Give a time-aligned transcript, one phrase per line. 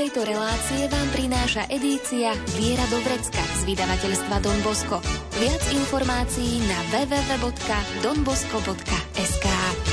[0.00, 4.96] tejto relácie vám prináša edícia Viera do Vrecka z vydavateľstva Don Bosco.
[5.36, 9.46] Viac informácií na www.donbosco.sk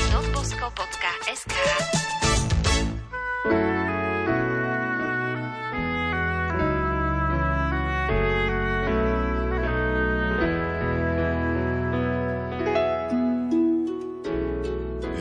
[0.08, 1.52] donbosco.sk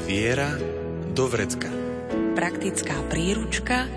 [0.08, 0.56] Viera
[1.12, 1.68] do vrecka.
[2.40, 3.97] Praktická príručka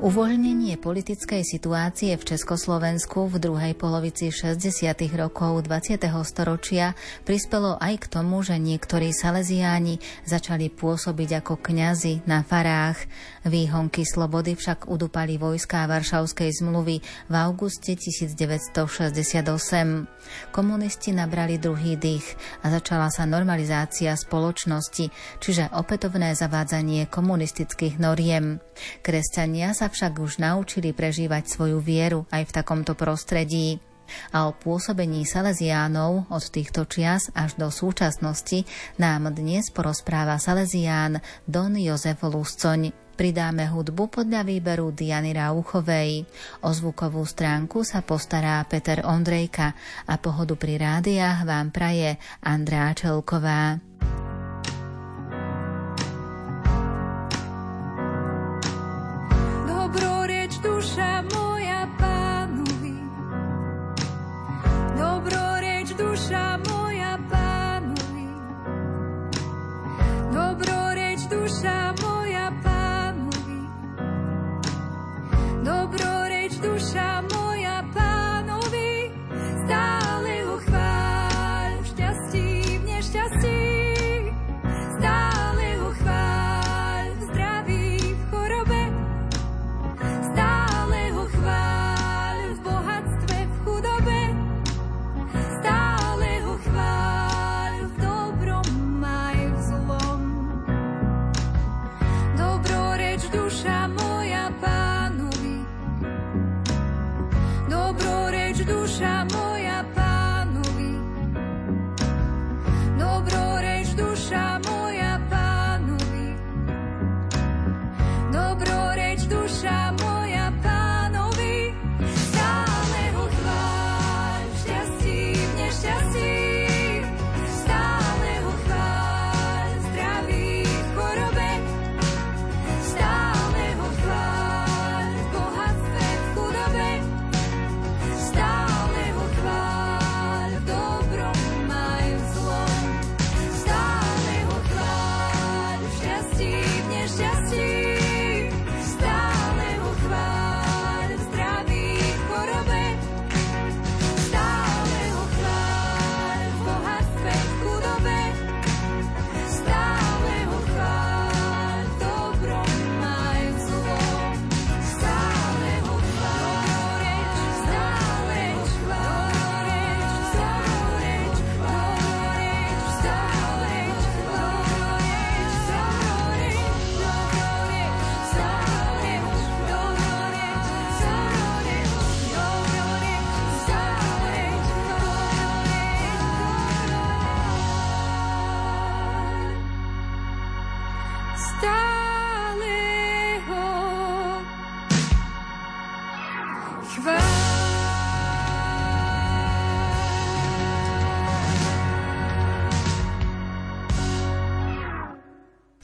[0.00, 4.96] Uvoľnenie politickej situácie v Československu v druhej polovici 60.
[5.12, 6.00] rokov 20.
[6.24, 6.96] storočia
[7.28, 12.96] prispelo aj k tomu, že niektorí saleziáni začali pôsobiť ako kňazi na farách.
[13.44, 19.52] Výhonky slobody však udupali vojská Varšavskej zmluvy v auguste 1968.
[20.48, 22.24] Komunisti nabrali druhý dých
[22.64, 25.12] a začala sa normalizácia spoločnosti,
[25.44, 28.64] čiže opätovné zavádzanie komunistických noriem.
[29.04, 33.82] Kresťania sa však už naučili prežívať svoju vieru aj v takomto prostredí
[34.34, 38.66] a o pôsobení Salesiánov od týchto čias až do súčasnosti
[38.98, 43.12] nám dnes porozpráva Salesián Don Jozef Luscoň.
[43.14, 46.24] Pridáme hudbu podľa výberu Diany Rauchovej.
[46.64, 49.76] O zvukovú stránku sa postará Peter Ondrejka
[50.08, 53.76] a pohodu pri rádiách vám praje Andrá Čelková.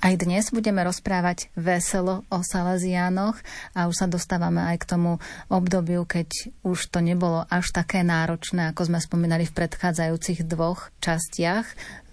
[0.06, 3.42] Aj dnes budeme rozprávať veselo o Salesiánoch
[3.74, 5.18] a už sa dostávame aj k tomu
[5.50, 11.66] obdobiu, keď už to nebolo až také náročné, ako sme spomínali v predchádzajúcich dvoch častiach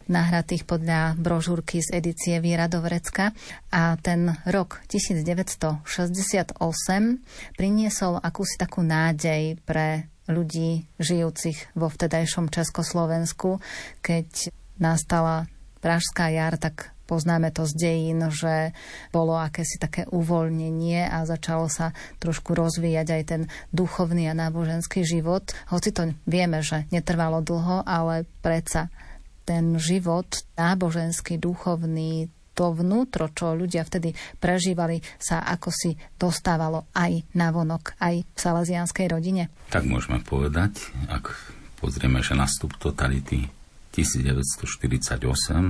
[0.10, 3.30] nahratých podľa brožúrky z edície Víra Dovrecka
[3.70, 5.86] a ten rok 1968
[7.54, 13.62] priniesol akúsi takú nádej pre ľudí žijúcich vo vtedajšom Československu,
[14.02, 14.50] keď
[14.82, 15.46] nastala
[15.84, 18.72] Pražská jar, tak Poznáme to z dejín, že
[19.12, 21.92] bolo akési také uvoľnenie a začalo sa
[22.24, 23.42] trošku rozvíjať aj ten
[23.76, 25.52] duchovný a náboženský život.
[25.68, 28.88] Hoci to vieme, že netrvalo dlho, ale predsa
[29.44, 37.26] ten život náboženský, duchovný, to vnútro, čo ľudia vtedy prežívali, sa ako si dostávalo aj
[37.34, 39.50] na vonok, aj v salesianskej rodine?
[39.74, 41.34] Tak môžeme povedať, ak
[41.82, 43.50] pozrieme, že nastup totality
[43.94, 45.18] 1948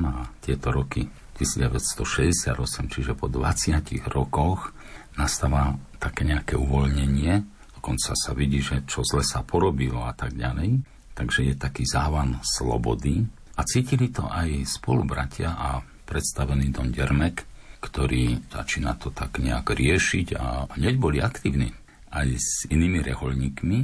[0.03, 2.55] a tieto roky 1968,
[2.89, 4.73] čiže po 20 rokoch
[5.17, 7.43] nastáva také nejaké uvoľnenie,
[7.77, 10.81] dokonca sa vidí, že čo zle sa porobilo a tak ďalej.
[11.13, 13.21] Takže je taký závan slobody
[13.53, 17.45] a cítili to aj spolubratia a predstavený Don Dermek,
[17.77, 21.69] ktorý začína to tak nejak riešiť a hneď boli aktívni
[22.09, 23.79] aj s inými reholníkmi.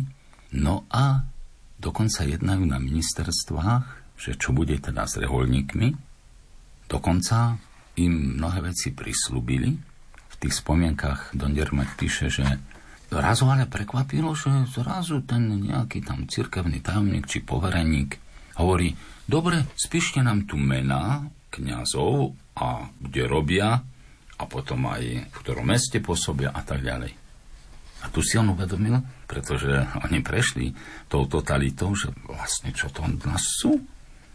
[0.58, 1.22] No a
[1.78, 6.09] dokonca jednajú na ministerstvách že čo bude teda s reholníkmi.
[6.90, 7.62] Dokonca
[8.02, 9.70] im mnohé veci prislúbili.
[10.30, 12.46] V tých spomienkach Don Dermek píše, že
[13.14, 18.18] zrazu ale prekvapilo, že zrazu ten nejaký tam cirkevný tajomník či povereník
[18.58, 18.98] hovorí,
[19.30, 23.80] dobre, spíšte nám tu mená kňazov a kde robia
[24.40, 27.12] a potom aj v ktorom meste pôsobia a tak ďalej.
[28.00, 28.96] A tu si on uvedomil,
[29.28, 30.72] pretože oni prešli
[31.12, 33.76] tou totalitou, že vlastne čo to od nás sú,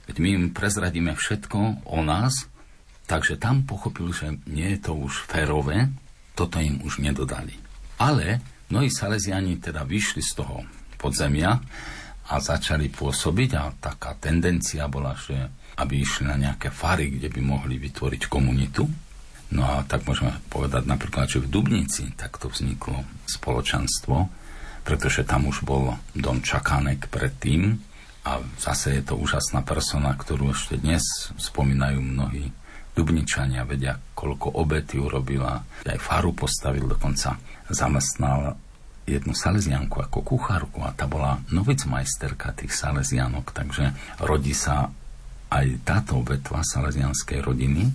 [0.04, 2.48] Veď my im prezradíme všetko o nás,
[3.08, 5.88] takže tam pochopil, že nie je to už férové,
[6.36, 7.56] toto im už nedodali.
[7.96, 10.66] Ale mnohí Salesiani teda vyšli z toho
[10.98, 11.56] podzemia
[12.24, 15.36] a začali pôsobiť a taká tendencia bola, že
[15.76, 18.86] aby išli na nejaké fary, kde by mohli vytvoriť komunitu.
[19.54, 24.16] No a tak môžeme povedať napríklad, že v Dubnici takto vzniklo spoločenstvo,
[24.82, 27.78] pretože tam už bol dom Čakánek predtým,
[28.24, 31.04] a zase je to úžasná persona, ktorú ešte dnes
[31.36, 32.50] spomínajú mnohí
[32.94, 35.66] Dubničania, vedia, koľko obety urobila.
[35.82, 37.36] Aj faru postavil, dokonca
[37.66, 38.54] zamestnal
[39.04, 43.92] jednu salesianku ako kuchárku a tá bola novicmajsterka tých salesianok, takže
[44.24, 44.88] rodí sa
[45.52, 47.92] aj táto vetva salesianskej rodiny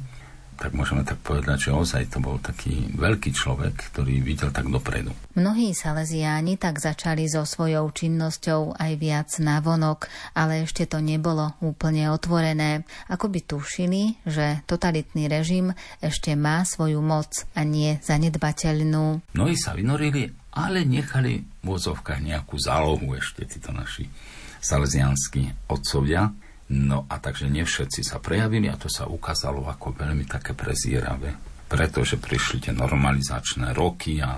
[0.60, 5.16] tak môžeme tak povedať, že ozaj to bol taký veľký človek, ktorý videl tak dopredu.
[5.40, 11.56] Mnohí Salesiáni tak začali so svojou činnosťou aj viac na vonok, ale ešte to nebolo
[11.64, 12.84] úplne otvorené.
[13.08, 15.72] Ako by tušili, že totalitný režim
[16.04, 19.32] ešte má svoju moc a nie zanedbateľnú.
[19.32, 24.12] Mnohí sa vynorili, ale nechali v úzovkách nejakú zálohu ešte títo naši
[24.60, 26.28] salesianskí otcovia
[26.70, 31.34] No a takže nevšetci sa prejavili a to sa ukázalo ako veľmi také prezieravé,
[31.66, 34.38] pretože prišli tie normalizačné roky a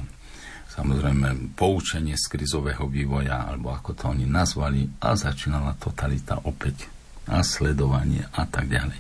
[0.72, 6.88] samozrejme poučenie z krizového vývoja, alebo ako to oni nazvali, a začínala totalita opäť
[7.28, 9.00] a sledovanie a tak ďalej.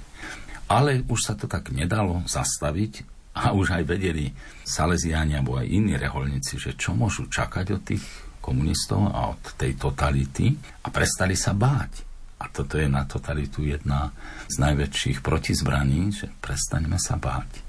[0.68, 4.36] Ale už sa to tak nedalo zastaviť a už aj vedeli
[4.68, 8.04] Salesiáni alebo aj iní reholníci, že čo môžu čakať od tých
[8.44, 10.51] komunistov a od tej totality
[10.84, 12.11] a prestali sa báť.
[12.41, 14.09] A toto je na totalitu jedna
[14.49, 17.61] z najväčších protizbraní, že prestaňme sa báť.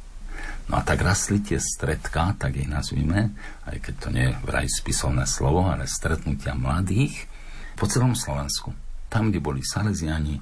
[0.72, 3.36] No a tak rastli tie stredka, tak ich nazvime,
[3.69, 7.28] aj keď to nie je vraj spisovné slovo, ale stretnutia mladých
[7.76, 8.72] po celom Slovensku.
[9.12, 10.40] Tam, kde boli Salesiani,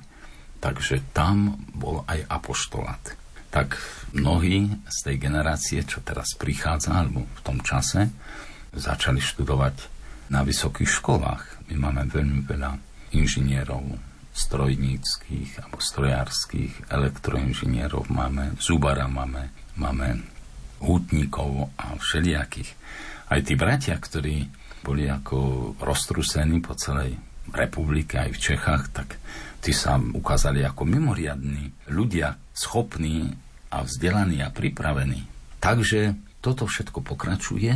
[0.63, 3.19] takže tam bol aj apoštolát.
[3.51, 3.75] Tak
[4.15, 8.07] mnohí z tej generácie, čo teraz prichádza, alebo v tom čase,
[8.71, 9.75] začali študovať
[10.31, 11.67] na vysokých školách.
[11.75, 12.79] My máme veľmi veľa
[13.11, 20.23] inžinierov, strojníckých alebo strojárských elektroinžinierov máme, zubara máme, máme
[20.81, 22.71] hútnikov a všelijakých.
[23.31, 24.49] Aj tí bratia, ktorí
[24.81, 27.15] boli ako roztrusení po celej
[27.53, 29.21] republike, aj v Čechách, tak
[29.61, 33.29] tí sa ukázali ako mimoriadní ľudia, schopní
[33.71, 35.27] a vzdelaní a pripravení.
[35.61, 37.75] Takže toto všetko pokračuje.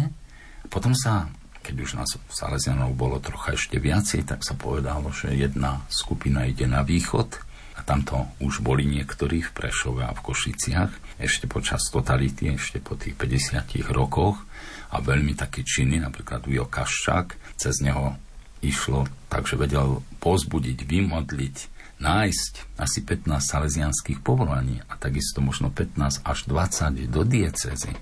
[0.73, 1.29] Potom sa
[1.65, 6.69] keď už nás Salesianov bolo trocha ešte viacej, tak sa povedalo, že jedna skupina ide
[6.69, 7.41] na východ
[7.75, 13.01] a tamto už boli niektorí v Prešove a v Košiciach ešte počas totality, ešte po
[13.01, 14.45] tých 50 rokoch
[14.93, 18.15] a veľmi také činy, napríklad Ujo Kaščák, cez neho
[18.63, 21.57] išlo, takže vedel pozbudiť, vymodliť,
[21.99, 27.93] nájsť asi 15 salesianských povolaní a takisto možno 15 až 20 do diecezy.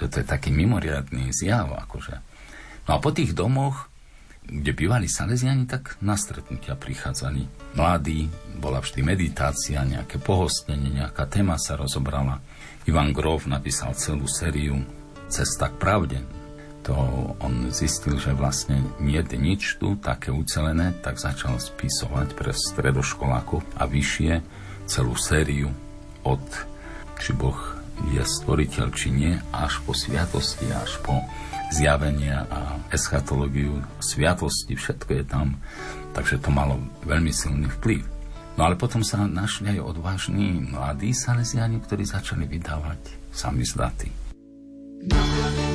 [0.00, 2.31] Že to je taký mimoriadný zjav, akože
[2.92, 3.88] No a po tých domoch,
[4.44, 8.28] kde bývali Salesiani, tak na stretnutia prichádzali mladí,
[8.60, 12.44] bola vždy meditácia, nejaké pohostenie, nejaká téma sa rozobrala.
[12.84, 14.84] Ivan Grov napísal celú sériu
[15.32, 16.20] Cesta k pravde.
[16.84, 16.92] To
[17.40, 23.64] on zistil, že vlastne nie je nič tu také ucelené, tak začal spisovať pre stredoškolákov
[23.80, 24.44] a vyššie
[24.84, 25.72] celú sériu
[26.28, 26.44] od
[27.16, 27.56] či Boh
[28.12, 31.24] je stvoriteľ, či nie, až po sviatosti, až po
[31.72, 35.56] zjavenia a eschatológiu, sviatosti, všetko je tam.
[36.12, 36.76] Takže to malo
[37.08, 38.04] veľmi silný vplyv.
[38.60, 44.12] No ale potom sa našli aj odvážni mladí salesiani, ktorí začali vydávať sami zdaty.
[45.08, 45.71] Dobrodenia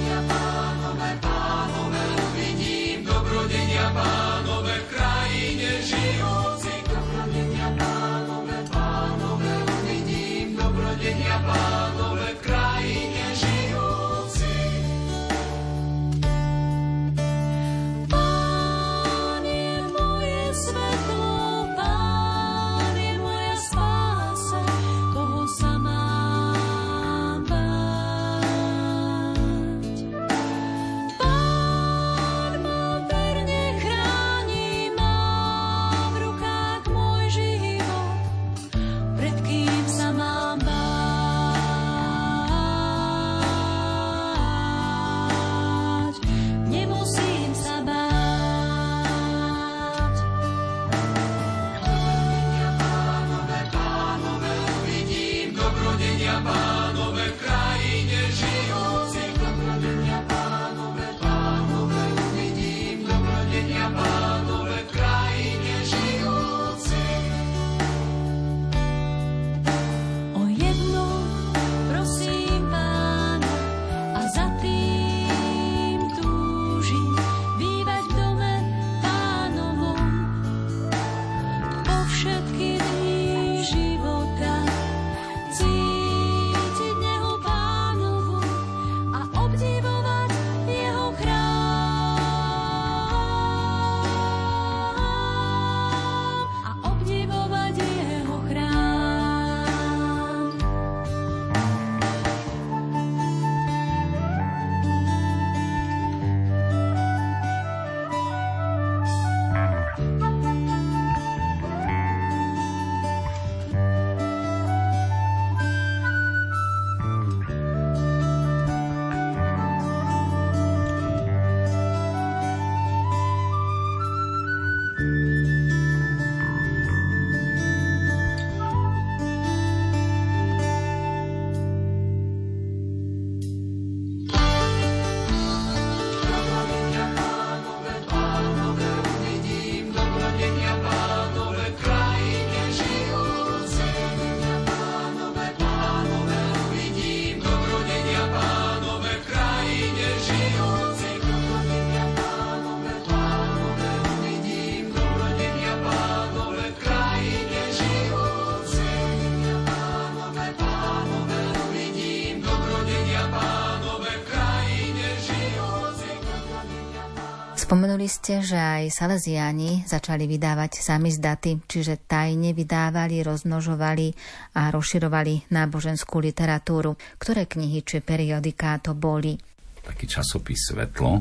[167.67, 174.15] Spomenuli ste, že aj Salesiáni začali vydávať samizdaty, čiže tajne vydávali, rozmnožovali
[174.55, 176.95] a rozširovali náboženskú literatúru.
[177.19, 179.35] Ktoré knihy či periodiká to boli?
[179.83, 181.19] Taký časopis Svetlo,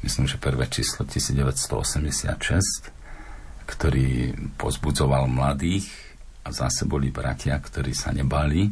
[0.00, 5.92] myslím, že prvé číslo 1986, ktorý pozbudzoval mladých
[6.40, 8.64] a zase boli bratia, ktorí sa nebali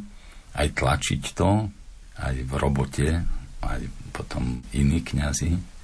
[0.57, 1.69] aj tlačiť to,
[2.17, 3.13] aj v robote,
[3.61, 5.77] aj potom iní kňazi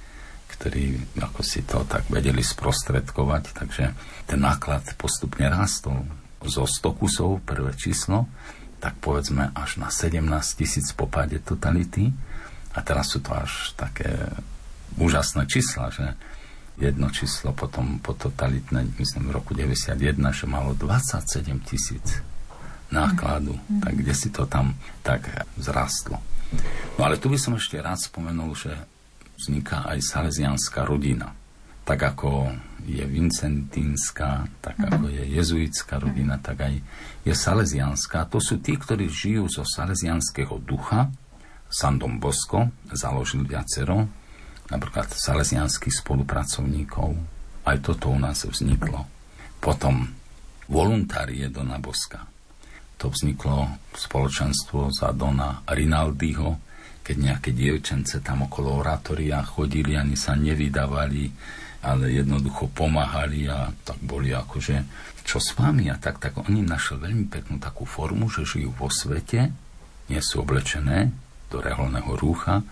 [0.55, 3.91] ktorí ako si to tak vedeli sprostredkovať, takže
[4.25, 6.07] ten náklad postupne rástol
[6.45, 8.29] zo 100 kusov, prvé číslo,
[8.79, 10.21] tak povedzme až na 17
[10.55, 12.13] tisíc po páde totality.
[12.75, 14.29] A teraz sú to až také
[14.99, 16.13] úžasné čísla, že
[16.75, 19.95] jedno číslo potom po totalitné, myslím v roku 91,
[20.35, 22.19] že malo 27 tisíc
[22.91, 23.81] nákladu, mm.
[23.81, 25.25] tak kde si to tam tak
[25.57, 26.19] zrastlo.
[26.99, 28.71] No ale tu by som ešte rád spomenul, že
[29.37, 31.35] vzniká aj salesianská rodina.
[31.85, 32.49] Tak ako
[32.85, 36.73] je vincentínska, tak ako je jezuitská rodina, tak aj
[37.25, 38.29] je salesianská.
[38.29, 41.09] To sú tí, ktorí žijú zo salesianského ducha.
[41.65, 44.05] Sandom Bosko založil viacero,
[44.69, 47.17] napríklad salesianských spolupracovníkov.
[47.65, 49.09] Aj toto u nás vzniklo.
[49.57, 50.05] Potom
[50.69, 52.21] voluntárie Dona Boska.
[53.01, 56.61] To vzniklo spoločenstvo za Dona Rinaldiho,
[57.05, 61.29] keď nejaké dievčence tam okolo oratória chodili, ani sa nevydávali,
[61.85, 64.75] ale jednoducho pomáhali a tak boli akože,
[65.21, 68.89] čo s vami a tak, tak oni našli veľmi peknú takú formu, že žijú vo
[68.89, 69.53] svete,
[70.09, 71.13] nie sú oblečené
[71.53, 72.65] do reholného rúcha,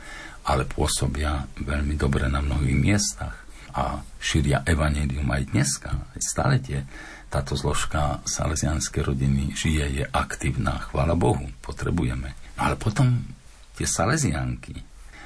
[0.50, 3.38] ale pôsobia veľmi dobre na mnohých miestach
[3.78, 6.82] a šíria evanelium aj dneska, aj stále tie
[7.30, 12.38] táto zložka salesianskej rodiny žije, je aktívna, chvála Bohu, potrebujeme.
[12.62, 13.26] Ale potom
[13.74, 14.76] tie salesianky.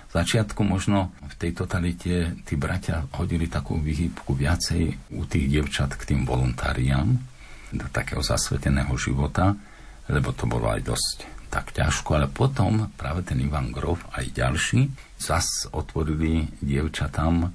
[0.07, 5.99] V začiatku možno v tej totalite tí bratia hodili takú vyhybku viacej u tých devčat
[5.99, 7.11] k tým voluntáriám
[7.75, 9.51] do takého zasveteného života,
[10.07, 11.17] lebo to bolo aj dosť
[11.51, 14.87] tak ťažko, ale potom práve ten Ivan Grof aj ďalší
[15.19, 17.47] zas otvorili dievčatám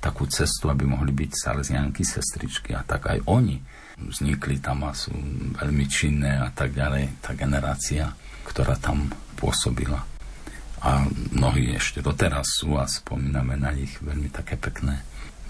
[0.00, 3.56] takú cestu, aby mohli byť salesianky, sestričky a tak aj oni
[3.96, 5.12] vznikli tam a sú
[5.56, 8.12] veľmi činné a tak ďalej, tá generácia,
[8.44, 10.15] ktorá tam pôsobila
[10.82, 15.00] a mnohí ešte doteraz sú a spomíname na nich veľmi také pekné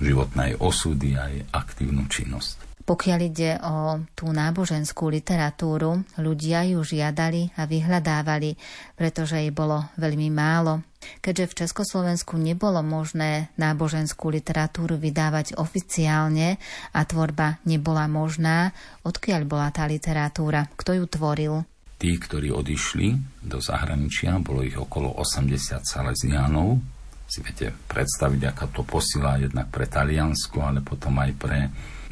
[0.01, 2.67] životné osudy aj aktívnu činnosť.
[2.87, 8.55] Pokiaľ ide o tú náboženskú literatúru, ľudia ju žiadali a vyhľadávali,
[8.95, 10.87] pretože jej bolo veľmi málo.
[11.19, 16.63] Keďže v Československu nebolo možné náboženskú literatúru vydávať oficiálne
[16.95, 18.71] a tvorba nebola možná,
[19.03, 21.55] odkiaľ bola tá literatúra, kto ju tvoril?
[21.97, 26.77] Tí, ktorí odišli do zahraničia, bolo ich okolo 80 salesiánov.
[27.25, 31.59] Si viete predstaviť, aká to posila jednak pre Taliansko, ale potom aj pre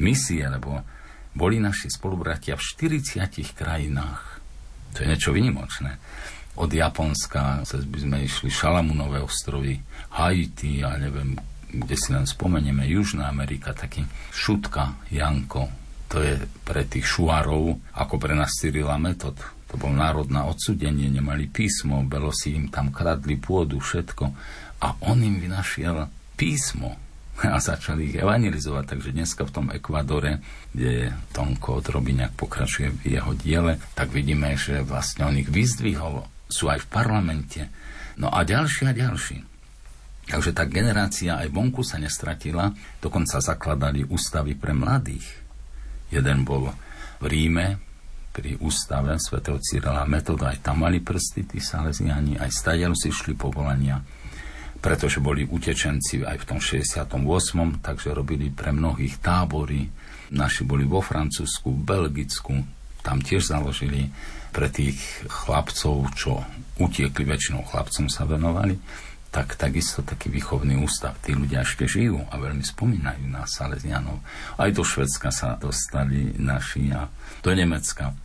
[0.01, 0.81] misie, lebo
[1.37, 4.41] boli naši spolubratia v 40 krajinách.
[4.97, 6.01] To je niečo vynimočné.
[6.55, 9.75] Od Japonska cez by sme išli Šalamunové ostrovy,
[10.15, 11.35] Haiti a neviem,
[11.67, 15.67] kde si len spomenieme, Južná Amerika, taký Šutka, Janko,
[16.07, 19.35] to je pre tých šuárov, ako pre nás Cyrila Metod,
[19.65, 24.25] to bol národ na odsudenie, nemali písmo, belosi im tam kradli pôdu, všetko.
[24.85, 26.05] A on im vynašiel
[26.37, 26.95] písmo
[27.43, 28.85] a začali ich evangelizovať.
[28.95, 30.39] Takže dneska v tom Ekvadore,
[30.71, 36.23] kde Tonko od Robiňak pokračuje v jeho diele, tak vidíme, že vlastne on ich vyzdvihol,
[36.47, 37.61] sú aj v parlamente.
[38.15, 39.43] No a ďalší a ďalší.
[40.25, 45.25] Takže tá generácia aj vonku sa nestratila, dokonca zakladali ústavy pre mladých.
[46.09, 46.73] Jeden bol
[47.21, 47.77] v Ríme,
[48.35, 53.31] pri ústave svätého Cyrila Metoda, aj tam mali prsty tí salesiani, aj stadiaľ si šli
[53.31, 54.03] povolania,
[54.83, 57.15] pretože boli utečenci aj v tom 68.
[57.79, 59.87] takže robili pre mnohých tábory.
[60.35, 62.53] Naši boli vo Francúzsku, v Belgicku,
[62.99, 64.11] tam tiež založili
[64.51, 64.99] pre tých
[65.31, 66.43] chlapcov, čo
[66.75, 68.75] utiekli, väčšinou chlapcom sa venovali,
[69.35, 71.19] tak takisto taký výchovný ústav.
[71.19, 74.23] Tí ľudia ešte žijú a veľmi spomínajú na Salesianov.
[74.55, 77.03] Aj do Švedska sa dostali naši a
[77.43, 78.15] do Nemecka.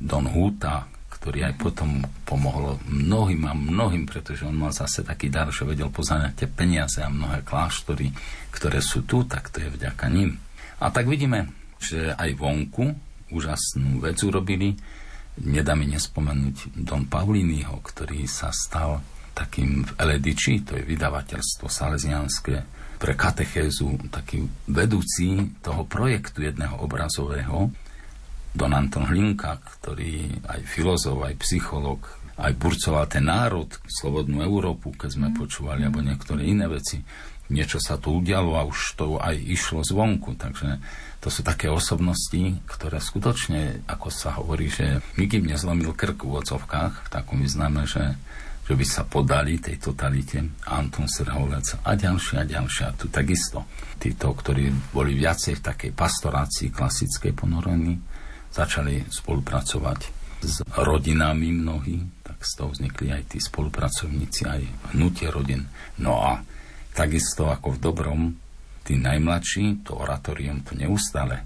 [0.00, 5.52] Don Huta, ktorý aj potom pomohol mnohým a mnohým, pretože on mal zase taký dar,
[5.52, 8.16] že vedel poznať tie peniaze a mnohé kláštory,
[8.48, 10.40] ktoré sú tu, tak to je vďaka ním.
[10.80, 12.88] A tak vidíme, že aj vonku
[13.28, 14.80] úžasnú vec urobili.
[15.44, 22.56] Nedá mi nespomenúť Don Paulínyho, ktorý sa stal takým v Elediči, to je vydavateľstvo salesianské,
[22.94, 27.68] pre katechézu taký vedúci toho projektu jedného obrazového,
[28.54, 32.06] Don Anton Hlinka, ktorý aj filozof, aj psycholog,
[32.38, 37.02] aj burcoval ten národ, slobodnú Európu, keď sme počúvali, alebo niektoré iné veci.
[37.50, 40.38] niečo sa tu udialo a už to aj išlo zvonku.
[40.38, 40.80] Takže
[41.20, 47.04] to sú také osobnosti, ktoré skutočne, ako sa hovorí, že nikým nezlomil krk v ocovkách,
[47.04, 48.16] v takom význame, že,
[48.64, 50.40] že by sa podali tej totalite
[50.72, 52.82] Anton Srholec a ďalšie a ďalšie.
[52.88, 53.68] A tu takisto
[54.00, 58.00] títo, ktorí boli viacej v takej pastorácii klasickej ponorení,
[58.48, 60.00] začali spolupracovať
[60.44, 64.62] s rodinami mnohí, tak z toho vznikli aj tí spolupracovníci, aj
[64.96, 65.68] hnutie rodin.
[66.00, 66.40] No a
[66.96, 68.20] takisto ako v dobrom
[68.84, 71.44] tí najmladší, to oratórium to neustále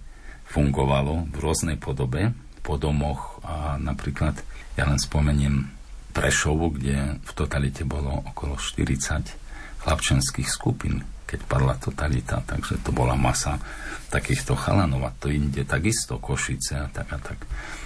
[0.51, 4.37] fungovalo v rôznej podobe, po domoch a napríklad,
[4.77, 5.78] ja len spomeniem
[6.19, 13.15] Prešovu, kde v totalite bolo okolo 40 chlapčenských skupín, keď padla totalita, takže to bola
[13.15, 13.63] masa
[14.11, 17.39] takýchto chalanov a to inde takisto, Košice a tak a tak.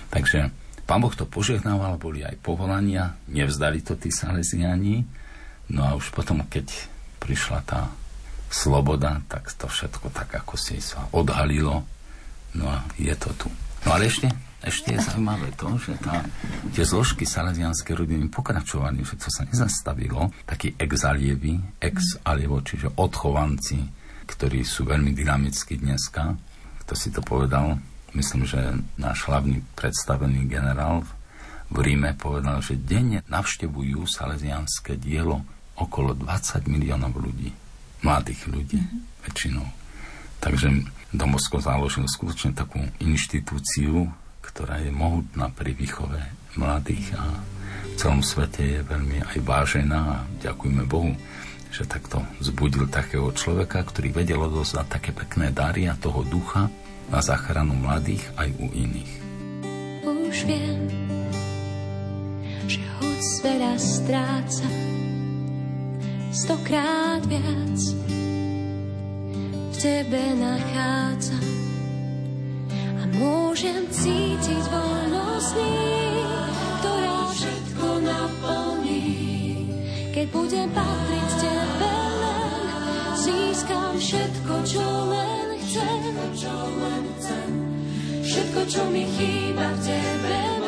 [0.08, 0.48] Takže
[0.88, 5.04] pán Boh to požehnával, boli aj povolania, nevzdali to tí salesiani,
[5.68, 6.72] no a už potom, keď
[7.20, 7.92] prišla tá
[8.48, 11.84] sloboda, tak to všetko tak ako si sa odhalilo.
[12.52, 13.48] No a je to tu.
[13.88, 14.28] No ale ešte,
[14.62, 16.22] ešte je zaujímavé to, že tá,
[16.70, 20.30] tie zložky salesianskej rodiny pokračovali, že to sa nezastavilo.
[20.46, 23.78] Takí exalievi, ex-alievo, čiže odchovanci,
[24.26, 26.38] ktorí sú veľmi dynamickí dneska.
[26.86, 27.78] Kto si to povedal?
[28.14, 28.60] Myslím, že
[29.00, 31.02] náš hlavný predstavený generál
[31.72, 35.42] v Ríme povedal, že denne navštevujú salesianské dielo
[35.80, 37.62] okolo 20 miliónov ľudí
[38.02, 39.00] mladých ľudí mm-hmm.
[39.26, 39.66] väčšinou.
[40.42, 40.68] Takže
[41.14, 44.10] Domosko založil skutočne takú inštitúciu,
[44.52, 46.20] ktorá je mohutná pri výchove
[46.60, 47.24] mladých a
[47.88, 51.16] v celom svete je veľmi aj vážená a ďakujeme Bohu,
[51.72, 56.68] že takto zbudil takého človeka, ktorý vedel odozdať také pekné dary a toho ducha
[57.08, 59.12] na záchranu mladých aj u iných.
[60.04, 60.84] Už viem,
[62.68, 64.68] že hoď veľa stráca,
[66.32, 67.80] stokrát viac
[69.72, 71.61] v tebe nachádza
[73.02, 75.58] a môžem cítiť voľnosť
[76.78, 79.06] ktorá všetko naplní.
[80.14, 82.62] Keď budem patriť tebe len,
[83.18, 87.54] získam všetko, čo len chcem.
[88.22, 90.61] Všetko, čo mi chýba v tebe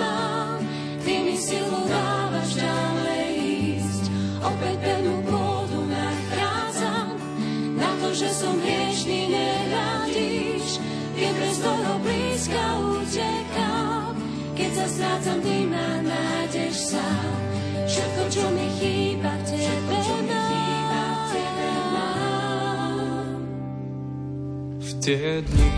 [25.04, 25.68] tie dni,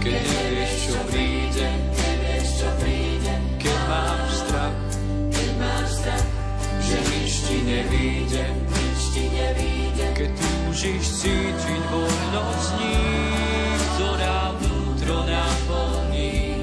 [0.00, 1.68] keď nevieš, čo príde,
[3.60, 4.72] keď máš strach,
[6.80, 8.44] že nič ti nevíde,
[10.16, 12.96] keď túžiš cítiť voľnosť ní,
[13.76, 16.56] ktorá vnútro naplní.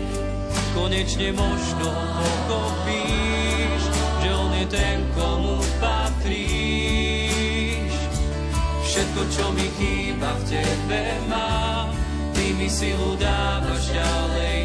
[0.74, 3.82] Konečne možno pochopíš,
[4.26, 5.62] že on je ten, komu
[9.18, 11.90] Všetko, čo mi chýba v tebe má,
[12.38, 14.58] ty mi silu dávaš ďalej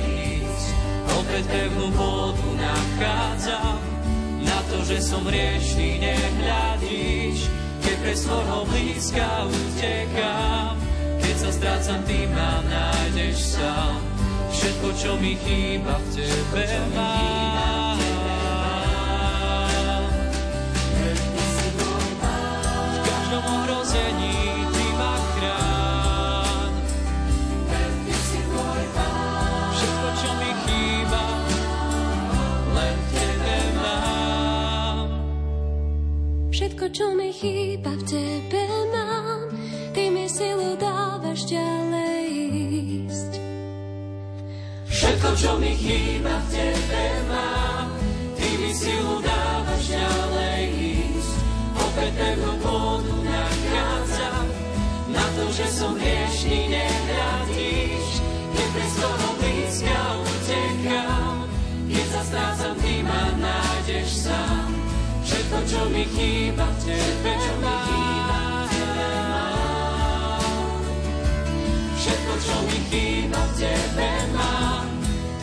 [0.45, 0.67] ísť.
[1.09, 3.81] Opäť pevnú vodu nachádzam,
[4.45, 7.49] na to, že som riešný, nehľadíš
[7.81, 10.77] keď pre svojho blízka utekám.
[11.17, 14.05] Keď sa strácam, ty ma nájdeš sám.
[14.53, 17.41] Všetko, čo mi chýba, v tebe mám.
[36.83, 39.55] Všetko, čo mi chýba v tebe mám,
[39.95, 42.27] ty mi silu dávaš ďalej
[43.07, 43.33] ísť.
[44.90, 47.87] Všetko, čo mi chýba v tebe mám,
[48.35, 50.62] ty mi silu dávaš ďalej
[51.07, 51.35] ísť.
[51.87, 54.45] Opäť pevnú pôdu nachádzam,
[55.14, 58.09] na to, že som hriešný, nehľadíš.
[58.59, 61.47] Keď bez toho blízka utekám,
[61.95, 62.75] keď sa strácam,
[65.53, 68.73] Všetko, čo mi chýba tebe mám.
[71.93, 74.88] Všetko, čo mi chýba tebe mám.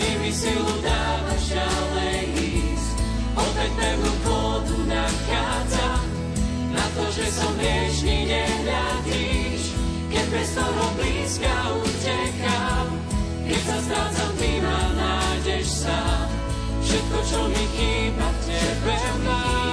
[0.01, 2.97] Ty mi silu dávaš ďalej ísť.
[3.37, 6.01] Opäť pevnú pôdu nachádzam.
[6.73, 9.61] Na to, že som hriešný, nehľadíš.
[10.09, 10.25] Keď
[10.57, 11.53] toho blízka
[11.85, 12.87] utekám.
[13.45, 16.38] Keď sa strácam, ty ma nájdeš sám.
[16.89, 19.69] Všetko, čo mi chýba tebe mám.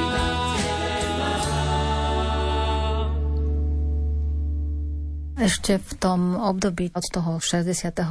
[5.36, 8.04] Ešte v tom období od toho 68.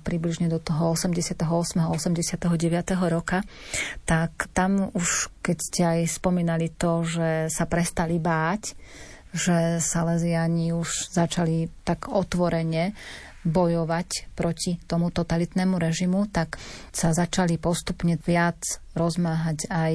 [0.00, 1.36] približne do toho 88.
[1.36, 2.40] 89.
[3.12, 3.44] roka,
[4.08, 8.72] tak tam už, keď ste aj spomínali to, že sa prestali báť,
[9.36, 12.96] že Salesiani už začali tak otvorene
[13.44, 16.60] bojovať proti tomu totalitnému režimu, tak
[16.92, 18.60] sa začali postupne viac
[18.92, 19.94] rozmáhať aj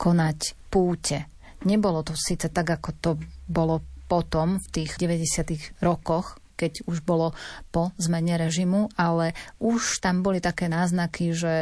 [0.00, 0.38] konať
[0.72, 1.28] púte.
[1.64, 3.10] Nebolo to síce tak, ako to
[3.48, 5.80] bolo potom v tých 90.
[5.80, 7.32] rokoch, keď už bolo
[7.72, 11.54] po zmene režimu, ale už tam boli také náznaky, že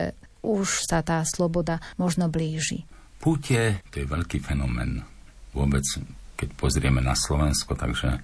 [0.42, 2.84] už sa tá sloboda možno blíži.
[3.22, 5.06] Púte to je veľký fenomén.
[5.54, 5.86] Vôbec,
[6.34, 8.18] keď pozrieme na Slovensko, takže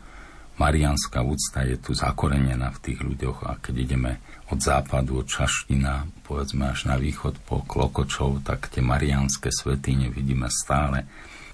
[0.58, 4.12] marianská úcta je tu zakorenená v tých ľuďoch a keď ideme
[4.50, 10.50] od západu, od Čaština, povedzme až na východ po Klokočov, tak tie marianské svetýne vidíme
[10.50, 11.06] stále.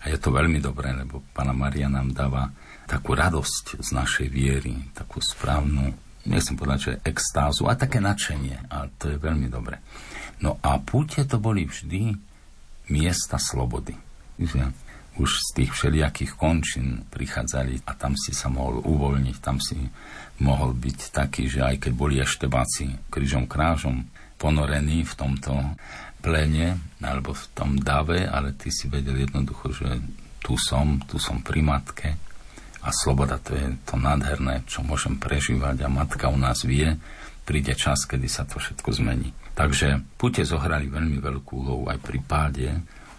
[0.04, 2.52] A je to veľmi dobré, lebo Pána Maria nám dáva
[2.84, 5.96] takú radosť z našej viery, takú správnu,
[6.28, 8.68] nechcem povedať, že extázu, a také nadšenie.
[8.68, 9.80] A to je veľmi dobre.
[10.44, 12.12] No a púte to boli vždy
[12.92, 13.96] miesta slobody.
[15.14, 19.78] Už z tých všelijakých končín prichádzali a tam si sa mohol uvoľniť, tam si
[20.42, 25.54] mohol byť taký, že aj keď boli eštebáci krížom krážom ponorení v tomto
[26.18, 29.88] plene alebo v tom dave, ale ty si vedel jednoducho, že
[30.42, 32.08] tu som, tu som pri matke
[32.84, 36.98] a sloboda to je to nádherné, čo môžem prežívať a matka u nás vie,
[37.48, 39.32] príde čas, kedy sa to všetko zmení.
[39.54, 42.68] Takže pute zohrali veľmi veľkú úlohu aj pri páde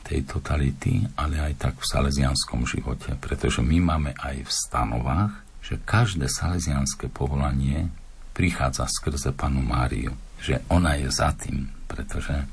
[0.05, 5.33] tej totality, ale aj tak v salesianskom živote, pretože my máme aj v stanovách,
[5.65, 7.89] že každé salesianské povolanie
[8.37, 12.45] prichádza skrze panu Máriu, že ona je za tým, pretože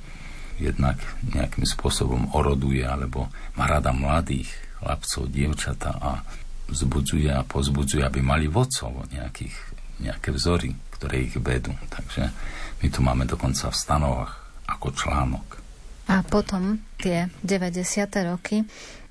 [0.56, 0.96] jednak
[1.28, 4.48] nejakým spôsobom oroduje alebo má rada mladých
[4.80, 6.24] chlapcov, dievčata a
[6.72, 9.52] vzbudzuje a pozbudzuje, aby mali vodcov nejakých,
[10.00, 11.76] nejaké vzory, ktoré ich vedú.
[11.92, 12.32] Takže
[12.80, 14.32] my tu máme dokonca v stanovách
[14.72, 15.61] ako článok.
[16.12, 17.80] A potom tie 90.
[18.28, 18.60] roky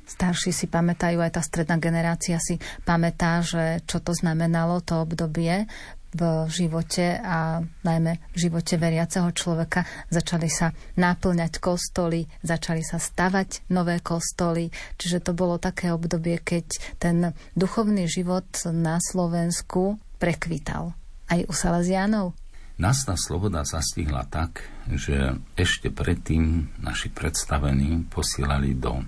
[0.05, 5.65] starší si pamätajú, aj tá stredná generácia si pamätá, že čo to znamenalo to obdobie
[6.11, 9.87] v živote a najmä v živote veriaceho človeka.
[10.11, 14.67] Začali sa náplňať kostoly, začali sa stavať nové kostoly,
[14.99, 20.91] čiže to bolo také obdobie, keď ten duchovný život na Slovensku prekvital.
[21.31, 22.35] Aj u Salesianov?
[22.81, 29.05] Nás tá sloboda zastihla tak, že ešte predtým naši predstavení posielali do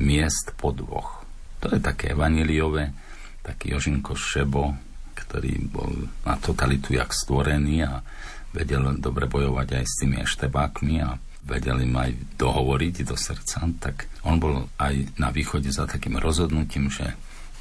[0.00, 1.20] miest podvoch.
[1.60, 2.96] To je také vaniliové,
[3.44, 4.72] taký Jožinko Šebo,
[5.12, 8.00] ktorý bol na totalitu jak stvorený a
[8.56, 14.08] vedel dobre bojovať aj s tými eštebákmi a vedel im aj dohovoriť do srdca, tak
[14.24, 17.12] on bol aj na východe za takým rozhodnutím, že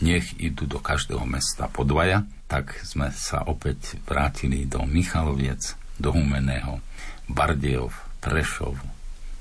[0.02, 6.12] nech idú do každého mesta po dvaja, tak sme sa opäť vrátili do Michaloviec, do
[6.12, 6.82] Humeného,
[7.30, 8.76] Bardejov, Prešov,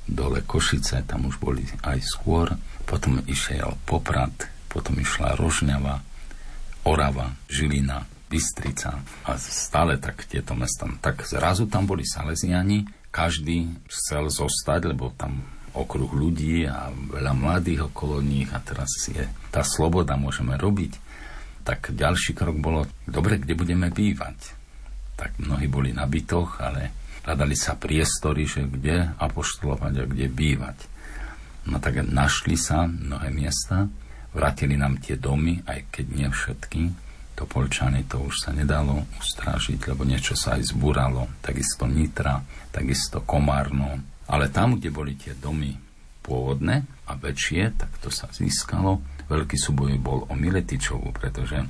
[0.06, 2.54] dole Košice, tam už boli aj skôr,
[2.86, 4.32] potom išiel Poprad,
[4.70, 6.00] potom išla Rožňava,
[6.86, 10.86] Orava, Žilina, Bystrica a stále tak tieto mesta.
[11.02, 15.42] Tak zrazu tam boli Salesiani, každý chcel zostať, lebo tam
[15.74, 20.92] okruh ľudí a veľa mladých okolo nich a teraz je tá sloboda, môžeme robiť.
[21.62, 24.56] Tak ďalší krok bolo, dobre, kde budeme bývať.
[25.14, 26.90] Tak mnohí boli na bytoch, ale
[27.28, 30.78] hľadali sa priestory, že kde apoštolovať a kde bývať.
[31.68, 33.87] No tak našli sa mnohé miesta,
[34.30, 36.83] Vrátili nám tie domy, aj keď nie všetky.
[37.35, 41.26] To Polčany to už sa nedalo ustrážiť, lebo niečo sa aj zbúralo.
[41.42, 42.38] Takisto Nitra,
[42.70, 43.98] takisto Komárno.
[44.30, 45.74] Ale tam, kde boli tie domy
[46.22, 49.02] pôvodné a väčšie, tak to sa získalo.
[49.26, 51.66] Veľký súboj bol o Miletičovu, pretože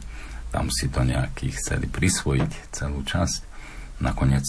[0.53, 3.41] tam si to nejakí chceli prisvojiť celú časť.
[4.05, 4.45] Nakoniec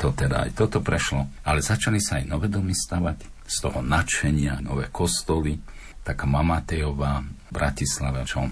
[0.00, 1.28] to teda aj toto prešlo.
[1.44, 5.60] Ale začali sa aj nové domy stavať z toho nadšenia, nové kostoly,
[6.00, 8.48] taká Mamatejová v Bratislave, čo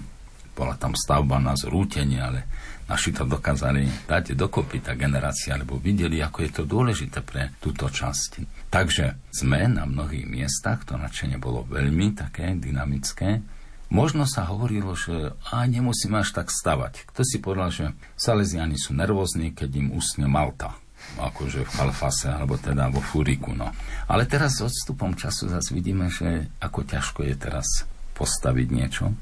[0.53, 2.45] bola tam stavba na zrútenie, ale
[2.89, 7.85] naši to dokázali dať dokopy tá generácia, lebo videli, ako je to dôležité pre túto
[7.87, 8.65] časť.
[8.73, 13.45] Takže sme na mnohých miestach, to nadšenie bolo veľmi také dynamické.
[13.89, 17.09] Možno sa hovorilo, že a nemusíme až tak stavať.
[17.09, 17.85] Kto si povedal, že
[18.17, 20.77] Salesiani sú nervózni, keď im usne Malta
[21.17, 23.55] akože v Kalfase, alebo teda vo Furiku.
[23.55, 23.71] No.
[24.05, 27.65] Ale teraz s odstupom času zase vidíme, že ako ťažko je teraz
[28.13, 29.15] postaviť niečo.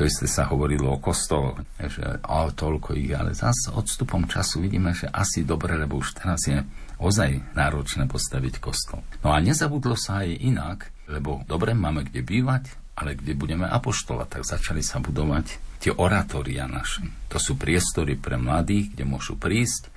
[0.00, 4.96] To isté sa hovorilo o kostoloch, že o, toľko ich, ale zase odstupom času vidíme,
[4.96, 6.56] že asi dobre, lebo už teraz je
[6.96, 9.04] ozaj náročné postaviť kostol.
[9.20, 14.40] No a nezabudlo sa aj inak, lebo dobre, máme kde bývať, ale kde budeme apoštovať,
[14.40, 17.04] tak začali sa budovať tie oratória naše.
[17.28, 19.92] To sú priestory pre mladých, kde môžu prísť,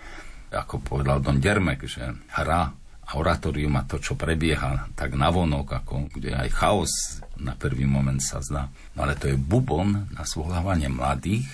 [0.51, 6.07] ako povedal Don Dermek, že hra a oratórium a to, čo prebieha tak navonok, ako
[6.13, 6.91] kde aj chaos
[7.35, 8.71] na prvý moment sa zdá.
[8.95, 11.47] No ale to je bubon na zvolávanie mladých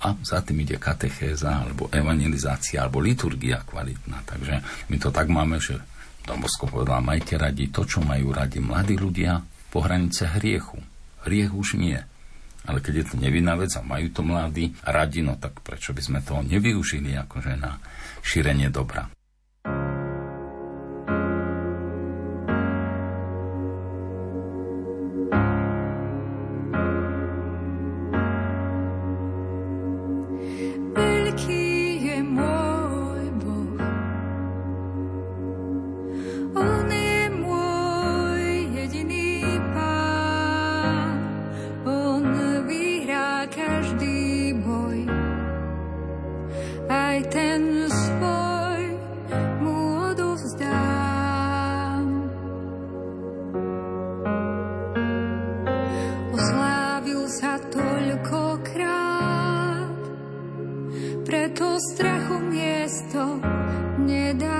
[0.00, 4.24] a za tým ide katechéza, alebo evangelizácia, alebo liturgia kvalitná.
[4.24, 5.76] Takže my to tak máme, že
[6.24, 10.80] Don Bosko povedal, majte radi to, čo majú radi mladí ľudia po hranice hriechu.
[11.28, 12.00] Hriech už nie.
[12.64, 16.00] Ale keď je to nevinná vec a majú to mladí radi, no tak prečo by
[16.00, 17.76] sme to nevyužili akože na
[18.24, 19.08] šírenie dobra.
[61.50, 63.40] preto strachu miesto
[63.98, 64.59] nedá.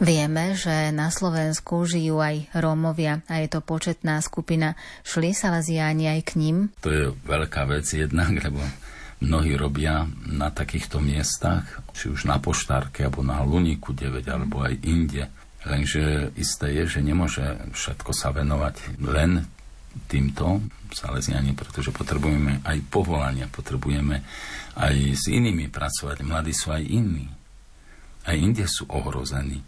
[0.00, 4.72] Vieme, že na Slovensku žijú aj Rómovia a je to početná skupina.
[5.04, 6.56] Šli Salaziáni aj k ním?
[6.80, 8.64] To je veľká vec jednak, lebo
[9.20, 14.80] mnohí robia na takýchto miestach, či už na Poštárke, alebo na Luniku 9, alebo aj
[14.88, 15.28] inde.
[15.68, 17.44] Lenže isté je, že nemôže
[17.76, 19.44] všetko sa venovať len
[20.08, 20.64] týmto
[20.96, 24.24] Salesiani, pretože potrebujeme aj povolania, potrebujeme
[24.80, 26.24] aj s inými pracovať.
[26.24, 27.28] Mladí sú aj iní.
[28.24, 29.60] Aj inde sú ohrození.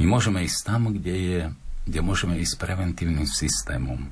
[0.00, 1.40] My môžeme ísť tam, kde, je,
[1.84, 4.08] kde môžeme ísť preventívnym systémom.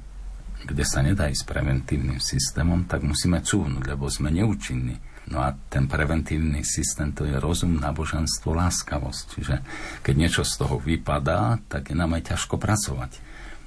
[0.68, 5.00] Kde sa nedá ísť preventívnym systémom, tak musíme cúvnuť, lebo sme neúčinní.
[5.32, 9.24] No a ten preventívny systém to je rozum, náboženstvo, láskavosť.
[9.32, 9.56] Čiže
[10.04, 13.12] keď niečo z toho vypadá, tak je nám aj ťažko pracovať.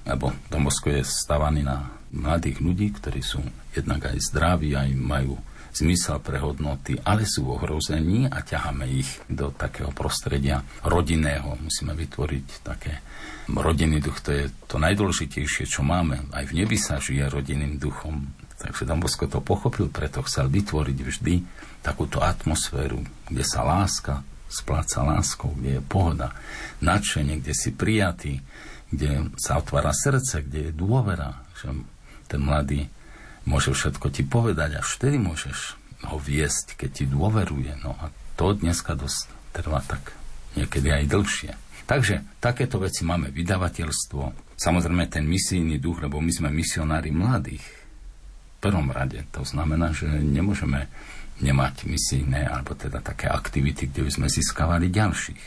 [0.05, 3.41] Lebo Domosko je stavaný na mladých ľudí, ktorí sú
[3.73, 9.51] jednak aj zdraví, aj majú zmysel pre hodnoty, ale sú ohrození a ťaháme ich do
[9.55, 11.55] takého prostredia rodinného.
[11.59, 12.99] Musíme vytvoriť také
[13.47, 16.27] rodinný duch, to je to najdôležitejšie, čo máme.
[16.31, 18.31] Aj v nebi sa žije rodinným duchom.
[18.61, 21.35] Takže Dombosko to pochopil, preto chcel vytvoriť vždy
[21.81, 26.35] takúto atmosféru, kde sa láska spláca láskou, kde je pohoda,
[26.83, 28.43] nadšenie, kde si prijatý,
[28.91, 31.71] kde sa otvára srdce, kde je dôvera, že
[32.27, 32.91] ten mladý
[33.45, 37.77] môže všetko ti povedať a vtedy môžeš ho viesť, keď ti dôveruje.
[37.85, 40.13] No a to dneska dosť trvá tak
[40.57, 41.51] niekedy aj dlhšie.
[41.85, 47.65] Takže takéto veci máme vydavateľstvo, samozrejme ten misijný duch, lebo my sme misionári mladých.
[48.57, 50.87] V prvom rade to znamená, že nemôžeme
[51.41, 55.43] nemať misijné, alebo teda také aktivity, kde by sme získavali ďalších.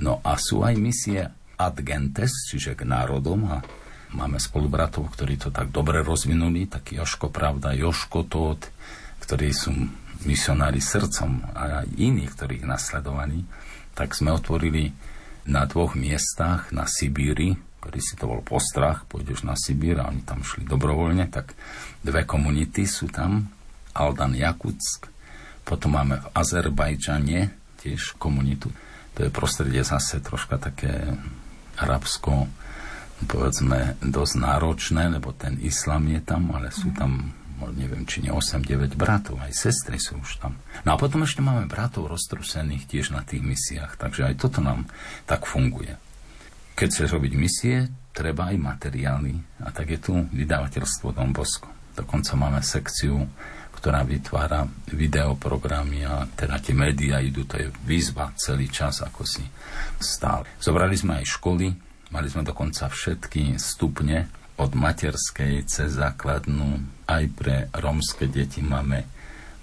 [0.00, 1.26] No a sú aj misie
[1.58, 3.58] ad gentes, čiže k národom a
[4.14, 8.70] máme spolubratov, ktorí to tak dobre rozvinuli, taký Joško Pravda, Joško Tóth,
[9.20, 9.74] ktorí sú
[10.24, 13.44] misionári srdcom a aj iní, ktorých nasledovali,
[13.92, 14.94] tak sme otvorili
[15.44, 20.24] na dvoch miestach na Sibíri, ktorý si to bol postrach, pôjdeš na Sibír a oni
[20.24, 21.52] tam šli dobrovoľne, tak
[22.00, 23.52] dve komunity sú tam,
[23.92, 25.12] Aldan Jakutsk,
[25.68, 27.40] potom máme v Azerbajdžane
[27.84, 28.72] tiež komunitu,
[29.14, 31.12] to je prostredie zase troška také
[31.78, 32.48] arabsko,
[33.24, 37.32] povedzme, dosť náročné, lebo ten islam je tam, ale sú tam
[37.72, 40.60] neviem, či nie 8-9 bratov, aj sestry sú už tam.
[40.84, 44.84] No a potom ešte máme bratov roztrusených tiež na tých misiách, takže aj toto nám
[45.24, 45.96] tak funguje.
[46.74, 49.38] Keď chceš robiť misie, treba aj materiály.
[49.62, 51.70] A tak je tu vydavateľstvo Don Bosco.
[51.94, 53.22] Dokonca máme sekciu,
[53.78, 59.44] ktorá vytvára videoprogramy a teda tie médiá idú, to je výzva celý čas, ako si
[60.00, 60.48] stále.
[60.58, 61.68] Zobrali sme aj školy,
[62.14, 66.78] mali sme dokonca všetky stupne od materskej cez základnú,
[67.10, 69.02] aj pre rómske deti máme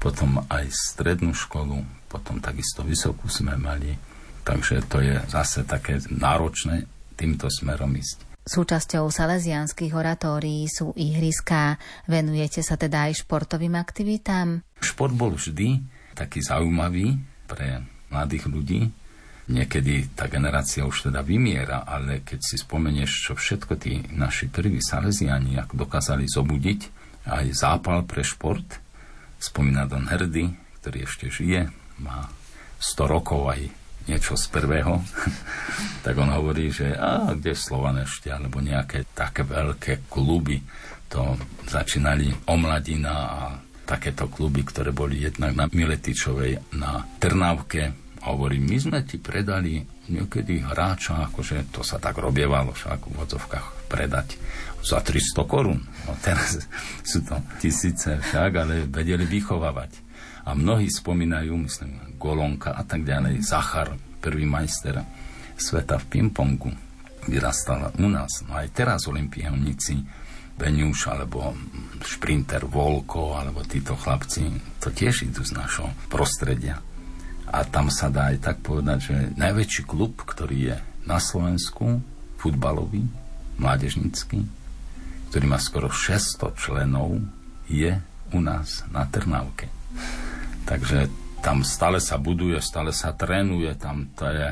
[0.01, 1.79] potom aj strednú školu,
[2.11, 3.95] potom takisto vysokú sme mali.
[4.41, 8.25] Takže to je zase také náročné týmto smerom ísť.
[8.41, 11.77] Súčasťou salesianských oratórií sú ihriská.
[12.09, 14.65] Venujete sa teda aj športovým aktivitám?
[14.81, 15.77] Šport bol vždy
[16.17, 18.89] taký zaujímavý pre mladých ľudí.
[19.51, 24.79] Niekedy tá generácia už teda vymiera, ale keď si spomenieš, čo všetko tí naši prví
[24.79, 26.81] salesiani ako dokázali zobudiť,
[27.27, 28.79] aj zápal pre šport,
[29.37, 30.47] spomína Don Herdy,
[30.79, 31.67] ktorý ešte žije,
[31.99, 32.31] má
[32.79, 33.61] 100 rokov aj
[34.09, 35.03] niečo z prvého,
[36.05, 40.63] tak on hovorí, že a kde Slovan ešte, alebo nejaké také veľké kluby,
[41.11, 41.35] to
[41.67, 43.39] začínali omladina a
[43.83, 47.91] takéto kluby, ktoré boli jednak na Miletičovej, na Trnávke.
[48.21, 49.81] A hovorí, my sme ti predali
[50.13, 54.37] niekedy hráča, akože to sa tak robievalo však v vodzovkách predať
[54.85, 55.81] za 300 korún.
[56.05, 56.61] No teraz
[57.09, 60.11] sú to tisíce však, ale vedeli vychovávať.
[60.45, 65.01] A mnohí spomínajú, myslím, Golonka a tak ďalej, Zachar, prvý majster
[65.57, 66.73] sveta v pingpongu,
[67.29, 68.41] vyrastal u nás.
[68.49, 70.01] No aj teraz olimpionici,
[70.61, 71.57] Beňuš alebo
[72.05, 74.45] šprinter Volko alebo títo chlapci,
[74.77, 76.77] to tiež idú z našho prostredia.
[77.51, 81.99] A tam sa dá aj tak povedať, že najväčší klub, ktorý je na Slovensku,
[82.39, 83.03] futbalový,
[83.59, 84.47] mládežnický,
[85.29, 87.19] ktorý má skoro 600 členov,
[87.67, 87.99] je
[88.31, 89.67] u nás na Trnávke.
[90.63, 91.11] Takže
[91.43, 94.47] tam stále sa buduje, stále sa trénuje, tam to je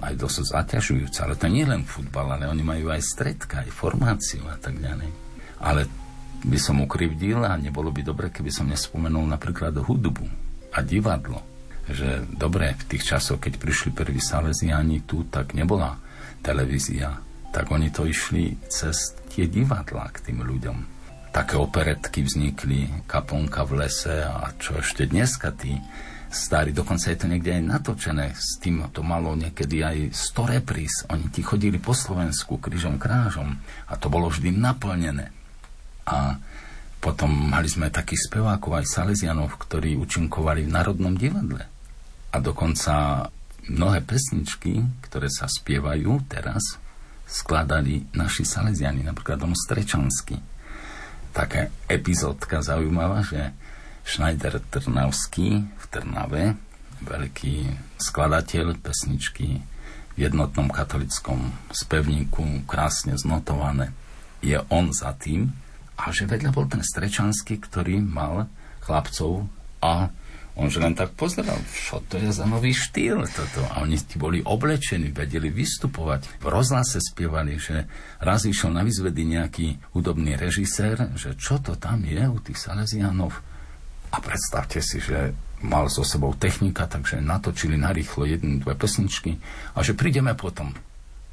[0.00, 1.18] aj dosť zaťažujúce.
[1.20, 5.10] Ale to nie len futbal, ale oni majú aj stredka, aj formáciu a tak ďalej.
[5.60, 5.84] Ale
[6.40, 10.24] by som ukrivdil a nebolo by dobre, keby som nespomenul napríklad hudbu
[10.72, 11.49] a divadlo.
[11.90, 15.98] Že dobre, v tých časoch, keď prišli prví Salesiani tu, tak nebola
[16.40, 17.18] televízia.
[17.50, 23.86] Tak oni to išli cez tie divadlá k tým ľuďom také operetky vznikli, kaponka v
[23.86, 25.78] lese a čo ešte dneska tí
[26.30, 30.94] starí, dokonca je to niekde aj natočené, s tým to malo niekedy aj 100 repríz.
[31.10, 33.58] Oni ti chodili po Slovensku krížom krážom
[33.90, 35.34] a to bolo vždy naplnené.
[36.06, 36.38] A
[37.02, 41.66] potom mali sme takých spevákov aj Salesianov, ktorí účinkovali v Národnom divadle.
[42.30, 43.26] A dokonca
[43.66, 46.78] mnohé pesničky, ktoré sa spievajú teraz,
[47.30, 50.38] skladali naši Salesiani, napríklad Dom Strečanský.
[51.30, 53.54] Taká epizódka zaujímavá, že
[54.02, 56.58] Schneider Trnavský v Trnave,
[57.06, 57.70] veľký
[58.02, 59.62] skladateľ pesničky
[60.14, 63.94] v jednotnom katolickom spevníku, krásne znotované,
[64.42, 65.54] je on za tým,
[66.00, 68.48] a že vedľa bol ten Strečanský, ktorý mal
[68.80, 69.46] chlapcov
[69.84, 70.08] a
[70.58, 73.62] on že len tak pozeral, čo to je za nový štýl toto.
[73.70, 76.42] A oni boli oblečení, vedeli vystupovať.
[76.42, 77.86] V rozhlase spievali, že
[78.18, 83.32] raz išiel na vyzvedy nejaký hudobný režisér, že čo to tam je u tých Salesianov.
[84.10, 85.30] A predstavte si, že
[85.62, 89.36] mal so sebou technika, takže natočili narýchlo jednu, dve pesničky
[89.76, 90.72] a že prídeme potom,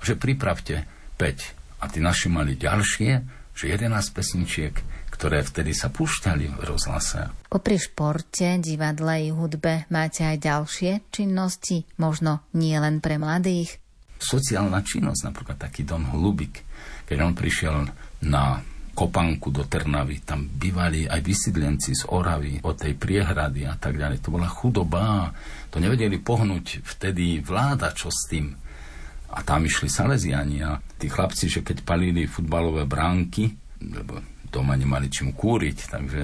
[0.03, 0.84] že pripravte
[1.15, 1.82] 5.
[1.82, 3.11] A tí naši mali ďalšie,
[3.57, 4.76] že 11 pesničiek
[5.18, 7.34] ktoré vtedy sa púšťali v rozhlase.
[7.49, 13.82] Popri športe, divadle i hudbe máte aj ďalšie činnosti, možno nie len pre mladých?
[14.22, 16.61] Sociálna činnosť, napríklad taký Don Hlubik,
[17.09, 17.89] keď on prišiel
[18.30, 18.61] na
[18.97, 24.26] kopanku do Trnavy, tam bývali aj vysídlenci z Oravy, od tej priehrady a tak ďalej.
[24.26, 25.30] To bola chudoba,
[25.70, 28.57] to nevedeli pohnúť vtedy vláda, čo s tým.
[29.34, 33.53] A tam išli Salesiani a tí chlapci, že keď palili futbalové bránky,
[33.86, 34.18] lebo
[34.51, 36.21] doma nemali čím kúriť, takže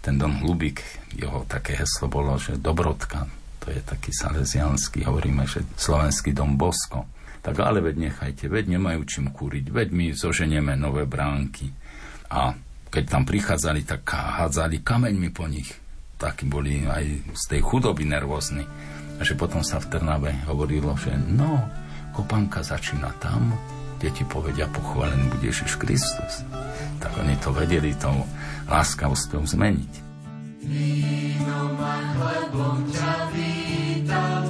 [0.00, 0.80] ten Don Hlubík,
[1.18, 3.26] jeho také heslo bolo, že Dobrodka,
[3.60, 7.04] to je taký salesianský, hovoríme, že slovenský Dom Bosko.
[7.44, 11.70] Tak ale veď nechajte, veď nemajú čím kúriť, veď my zoženieme nové bránky.
[12.32, 12.56] A
[12.88, 15.68] keď tam prichádzali, tak hádzali kameňmi po nich.
[16.18, 17.04] Takí boli aj
[17.36, 18.64] z tej chudoby nervózni.
[19.18, 21.62] A že potom sa v Trnave hovorilo, že no,
[22.16, 23.54] kopanka začína tam,
[23.98, 26.46] kde ti povedia pochválený bude Ježiš Kristus.
[27.02, 28.14] Tak oni to vedeli tou
[28.70, 29.92] láskavosťou zmeniť.
[30.62, 34.44] Vínom a chlebom ťa vítam,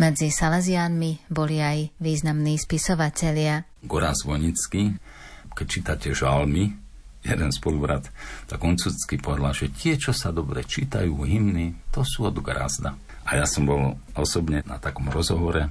[0.00, 3.68] Medzi Salesiánmi boli aj významní spisovatelia.
[3.84, 4.96] Goran Zvonický,
[5.52, 6.72] keď čítate žalmy,
[7.20, 8.08] jeden spolubrat,
[8.48, 12.96] tak on cudsky povedal, že tie, čo sa dobre čítajú, hymny, to sú od Grazda.
[13.28, 15.68] A ja som bol osobne na takom rozhovore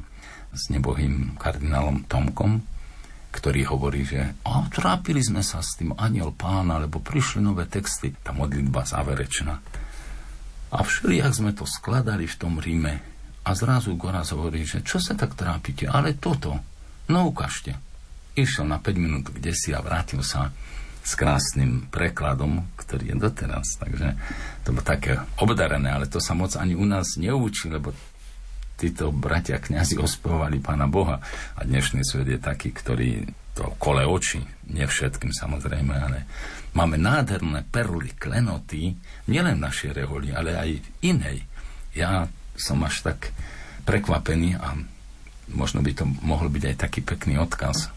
[0.53, 2.61] s nebohým kardinálom Tomkom,
[3.33, 8.13] ktorý hovorí, že a trápili sme sa s tým aniel pána, lebo prišli nové texty,
[8.21, 9.57] tá modlitba záverečná.
[10.69, 13.09] A všelijak sme to skladali v tom Ríme,
[13.43, 16.59] a zrazu Goraz hovorí, že čo sa tak trápite, ale toto,
[17.09, 17.77] no ukážte.
[18.35, 20.53] Išiel na 5 minút kde si a vrátil sa
[21.03, 23.81] s krásnym prekladom, ktorý je doteraz.
[23.81, 24.13] Takže
[24.61, 27.95] to bolo také obdarené, ale to sa moc ani u nás neučí, lebo
[28.79, 31.19] títo bratia kňazi ospevovali Pána Boha
[31.57, 34.39] a dnešný svet je taký, ktorý to kole oči,
[34.71, 36.23] nie všetkým samozrejme, ale
[36.71, 38.95] máme nádherné perly, klenoty,
[39.27, 41.37] nielen v našej reholi, ale aj v inej.
[41.91, 42.23] Ja
[42.59, 43.31] som až tak
[43.87, 44.75] prekvapený a
[45.55, 47.89] možno by to mohol byť aj taký pekný odkaz.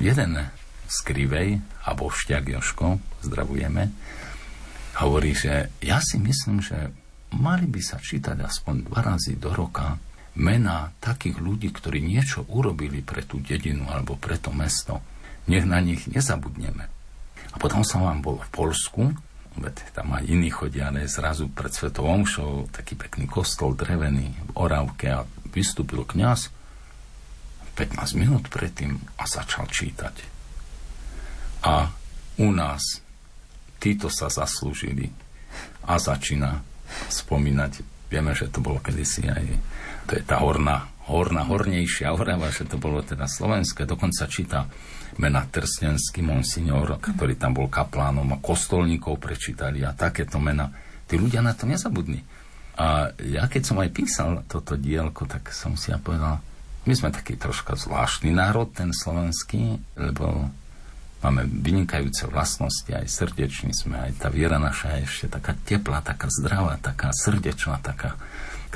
[0.00, 0.38] Jeden
[0.86, 3.90] z Krivej, a Bošťak Joško, zdravujeme,
[5.02, 6.94] hovorí, že ja si myslím, že
[7.36, 9.98] mali by sa čítať aspoň dva razy do roka
[10.36, 15.00] mena takých ľudí, ktorí niečo urobili pre tú dedinu alebo pre to mesto.
[15.48, 16.84] Nech na nich nezabudneme.
[17.54, 19.02] A potom som vám bol v Polsku
[19.56, 24.50] veď tam aj iní chodia, ale zrazu pred Svetou Omšou taký pekný kostol drevený v
[24.56, 26.52] Orávke a vystúpil kňaz
[27.76, 30.14] 15 minút predtým a začal čítať.
[31.64, 31.92] A
[32.40, 33.00] u nás
[33.80, 35.12] títo sa zaslúžili
[35.84, 36.60] a začína
[37.08, 37.84] spomínať.
[38.06, 39.44] Vieme, že to bolo kedysi aj
[40.06, 43.86] to je tá horná, horná, hornejšia Orava, že to bolo teda slovenské.
[43.86, 44.66] Dokonca číta
[45.16, 50.68] mena Trstenský monsignor, ktorý tam bol kaplánom a kostolníkov prečítali a takéto mena.
[51.06, 52.20] Tí ľudia na to nezabudli.
[52.76, 56.42] A ja keď som aj písal toto dielko, tak som si ja povedal,
[56.86, 60.52] my sme taký troška zvláštny národ, ten slovenský, lebo
[61.24, 66.28] máme vynikajúce vlastnosti, aj srdeční sme, aj tá viera naša je ešte taká teplá, taká
[66.30, 68.14] zdravá, taká srdečná, taká,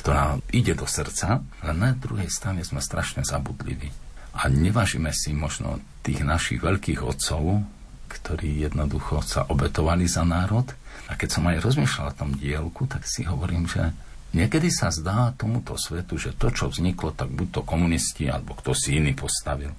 [0.01, 3.93] ktorá ide do srdca, ale na druhej strane sme strašne zabudliví.
[4.33, 7.61] A nevážime si možno tých našich veľkých otcov,
[8.09, 10.65] ktorí jednoducho sa obetovali za národ.
[11.13, 13.93] A keď som aj rozmýšľal o tom dielku, tak si hovorím, že
[14.33, 18.73] niekedy sa zdá tomuto svetu, že to, čo vzniklo, tak buď to komunisti, alebo kto
[18.73, 19.77] si iný postavil.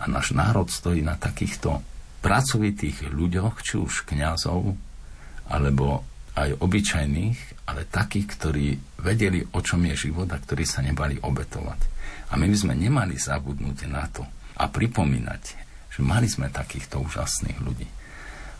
[0.00, 1.84] A náš národ stojí na takýchto
[2.24, 4.74] pracovitých ľuďoch, či už kňazov,
[5.50, 8.66] alebo aj obyčajných, ale takých, ktorí
[9.02, 11.80] vedeli, o čom je život a ktorí sa nebali obetovať.
[12.32, 14.24] A my by sme nemali zabudnúť na to
[14.56, 15.42] a pripomínať,
[15.92, 17.88] že mali sme takýchto úžasných ľudí.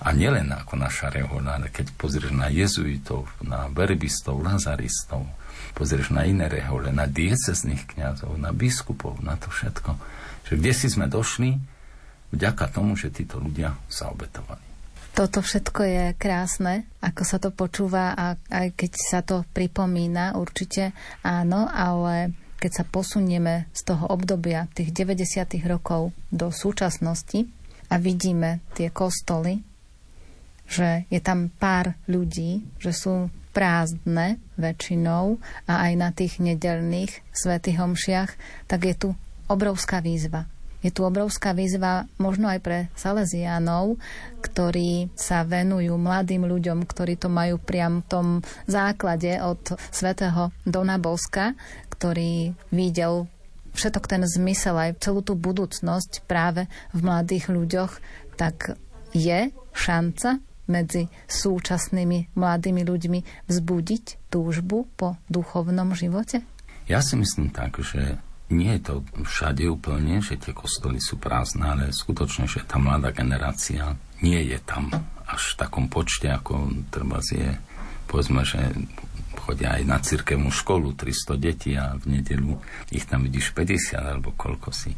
[0.03, 5.22] A nielen ako naša rehoľa, ale keď pozrieš na jezuitov, na verbistov, lazaristov,
[5.78, 9.95] pozrieš na iné rehole, na diecezných kňazov, na biskupov, na to všetko,
[10.51, 11.55] že kde si sme došli,
[12.34, 14.72] vďaka tomu, že títo ľudia sa obetovali.
[15.13, 20.97] Toto všetko je krásne, ako sa to počúva a aj keď sa to pripomína, určite
[21.21, 25.61] áno, ale keď sa posunieme z toho obdobia tých 90.
[25.69, 27.45] rokov do súčasnosti
[27.93, 29.61] a vidíme tie kostoly,
[30.65, 35.37] že je tam pár ľudí, že sú prázdne väčšinou
[35.69, 38.31] a aj na tých nedelných svätých homšiach,
[38.65, 39.09] tak je tu
[39.45, 40.49] obrovská výzva
[40.83, 43.97] je tu obrovská výzva možno aj pre Salesianov,
[44.43, 48.26] ktorí sa venujú mladým ľuďom, ktorí to majú priam v tom
[48.66, 51.55] základe od svätého Dona Boska,
[51.95, 53.30] ktorý videl
[53.72, 57.93] všetok ten zmysel aj celú tú budúcnosť práve v mladých ľuďoch,
[58.37, 58.76] tak
[59.14, 66.45] je šanca medzi súčasnými mladými ľuďmi vzbudiť túžbu po duchovnom živote?
[66.91, 68.18] Ja si myslím tak, že
[68.53, 68.95] nie je to
[69.25, 74.61] všade úplne, že tie kostoly sú prázdne, ale skutočne, že tá mladá generácia nie je
[74.63, 74.93] tam
[75.33, 77.57] až v takom počte, ako treba je,
[78.05, 78.61] povedzme, že
[79.43, 82.61] chodia aj na cirkevnú školu 300 detí a v nedelu
[82.95, 84.95] ich tam vidíš 50 alebo koľko si.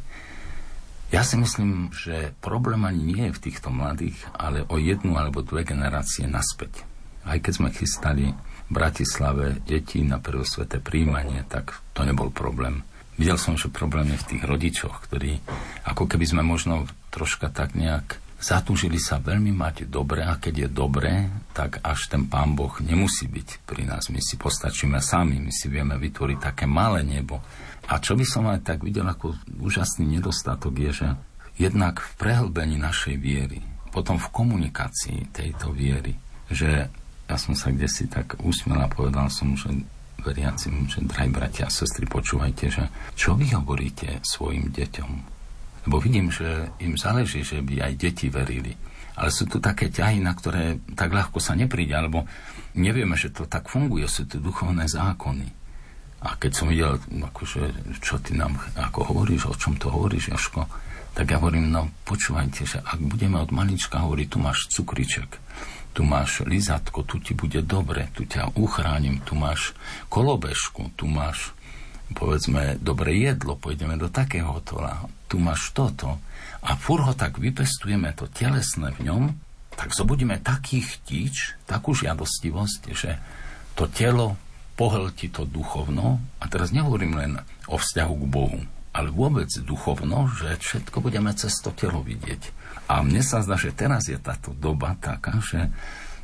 [1.15, 5.47] Ja si myslím, že problém ani nie je v týchto mladých, ale o jednu alebo
[5.47, 6.83] dve generácie naspäť.
[7.25, 12.83] Aj keď sme chystali v Bratislave deti na prvé sveté príjmanie, tak to nebol problém
[13.15, 15.39] Videl som, že problém je v tých rodičoch, ktorí
[15.87, 20.69] ako keby sme možno troška tak nejak zatúžili sa veľmi mať dobre a keď je
[20.69, 24.13] dobré, tak až ten pán Boh nemusí byť pri nás.
[24.13, 27.41] My si postačíme sami, my si vieme vytvoriť také malé nebo.
[27.89, 29.33] A čo by som aj tak videl ako
[29.65, 31.09] úžasný nedostatok je, že
[31.57, 36.13] jednak v prehlbení našej viery, potom v komunikácii tejto viery,
[36.51, 36.91] že
[37.25, 39.73] ja som sa kde si tak usmiel a povedal som, že
[40.25, 45.11] veriacim, že drahí bratia a sestry, počúvajte, že čo vy hovoríte svojim deťom?
[45.85, 48.73] Lebo vidím, že im záleží, že by aj deti verili.
[49.15, 52.27] Ale sú tu také ťahy, na ktoré tak ľahko sa nepríde, alebo
[52.75, 55.47] nevieme, že to tak funguje, sú tu duchovné zákony.
[56.25, 60.65] A keď som videl, akože, čo ty nám ako hovoríš, o čom to hovoríš, Joško,
[61.15, 65.37] tak ja hovorím, no počúvajte, že ak budeme od malička hovoriť, tu máš cukriček,
[65.95, 69.73] tu máš lizatko, tu ti bude dobre, tu ťa uchránim, tu máš
[70.11, 71.55] kolobežku, tu máš
[72.13, 76.21] povedzme dobré jedlo, pôjdeme do takého hotola, tu máš toto.
[76.61, 79.23] A fur ho tak vypestujeme to telesné v ňom,
[79.75, 83.19] tak zobudíme taký chtič, takú žiadostivosť, že
[83.75, 84.39] to telo
[84.75, 87.33] pohltí to duchovno, a teraz nehovorím len
[87.71, 92.64] o vzťahu k Bohu, ale vôbec duchovno, že všetko budeme cez to telo vidieť.
[92.85, 95.73] A mne sa zdá, že teraz je táto doba taká, že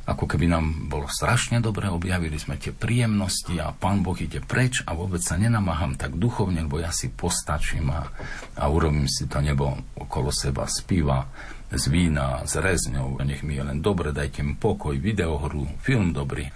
[0.01, 4.81] ako keby nám bolo strašne dobre, objavili sme tie príjemnosti a pán Boh ide preč
[4.89, 8.09] a vôbec sa nenamáham tak duchovne, lebo ja si postačím a,
[8.57, 11.29] a urobím si to nebo okolo seba z piva,
[11.69, 16.49] z vína, z rezňou, nech mi je len dobre, dajte mi pokoj, videohru, film dobrý.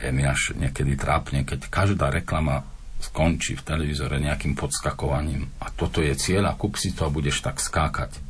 [0.00, 2.64] Je mi až niekedy trápne, keď každá reklama
[2.98, 5.46] skončí v televízore nejakým podskakovaním.
[5.62, 8.27] A toto je cieľ a kúp si to a budeš tak skákať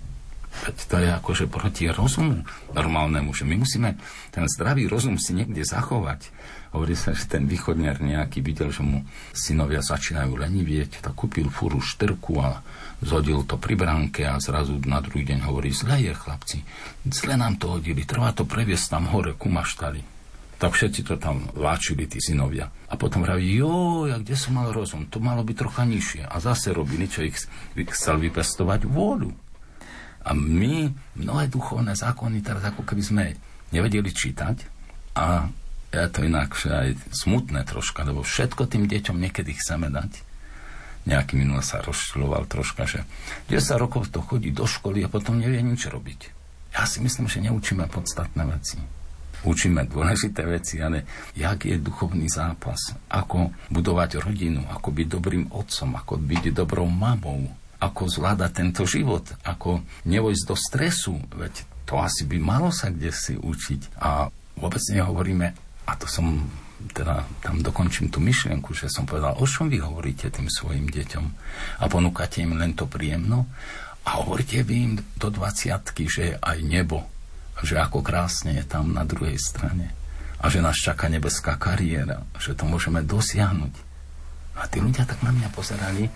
[0.67, 2.43] Veď to je akože proti rozumu
[2.75, 3.95] normálnemu, že my musíme
[4.35, 6.31] ten zdravý rozum si niekde zachovať.
[6.75, 9.01] Hovorí sa, že ten východňar nejaký videl, že mu
[9.33, 12.61] synovia začínajú lenivieť, tak kúpil furu štrku a
[13.01, 16.59] zhodil to pri bránke a zrazu na druhý deň hovorí, zle je chlapci,
[17.09, 20.05] zle nám to hodili, trvá to previesť tam hore ku maštali.
[20.59, 22.67] Tak všetci to tam váčili, tí synovia.
[22.91, 26.27] A potom vraví, jo, ja kde som mal rozum, to malo byť trocha nižšie.
[26.27, 27.39] A zase robili, čo ich
[27.95, 29.48] chcel vypestovať, vôľu.
[30.29, 33.25] A my mnohé duchovné zákony teraz ako keby sme
[33.73, 34.57] nevedeli čítať
[35.17, 35.49] a
[35.89, 40.21] je to inakšie aj smutné troška, lebo všetko tým deťom niekedy chceme dať.
[41.09, 43.01] Nejaký minul sa rozšľoval troška, že
[43.49, 46.21] 10 rokov to chodí do školy a potom nevie nič robiť.
[46.77, 48.77] Ja si myslím, že neučíme podstatné veci.
[49.49, 55.97] Učíme dôležité veci, ale jak je duchovný zápas, ako budovať rodinu, ako byť dobrým otcom,
[55.97, 57.49] ako byť dobrou mamou,
[57.79, 63.15] ako zvládať tento život, ako nevojsť do stresu, veď to asi by malo sa kde
[63.15, 63.97] si učiť.
[64.03, 65.47] A vôbec nehovoríme,
[65.89, 66.51] a to som
[66.95, 71.25] teda tam dokončím tú myšlienku, že som povedal, o čom vy hovoríte tým svojim deťom
[71.83, 73.51] a ponúkate im len to príjemno
[74.07, 75.75] a hovoríte vy im do 20
[76.07, 77.03] že je aj nebo,
[77.67, 79.91] že ako krásne je tam na druhej strane
[80.39, 83.75] a že nás čaká nebeská kariéra, že to môžeme dosiahnuť.
[84.59, 86.07] A tí ľudia tak na mňa pozerali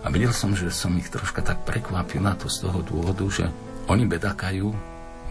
[0.00, 3.44] a videl som, že som ich troška tak prekvapil na to z toho dôvodu, že
[3.90, 4.72] oni bedakajú,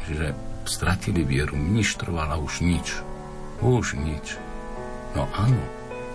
[0.06, 0.38] že
[0.70, 1.98] stratili vieru, nič
[2.38, 3.02] už nič.
[3.60, 4.38] Už nič.
[5.18, 5.60] No áno,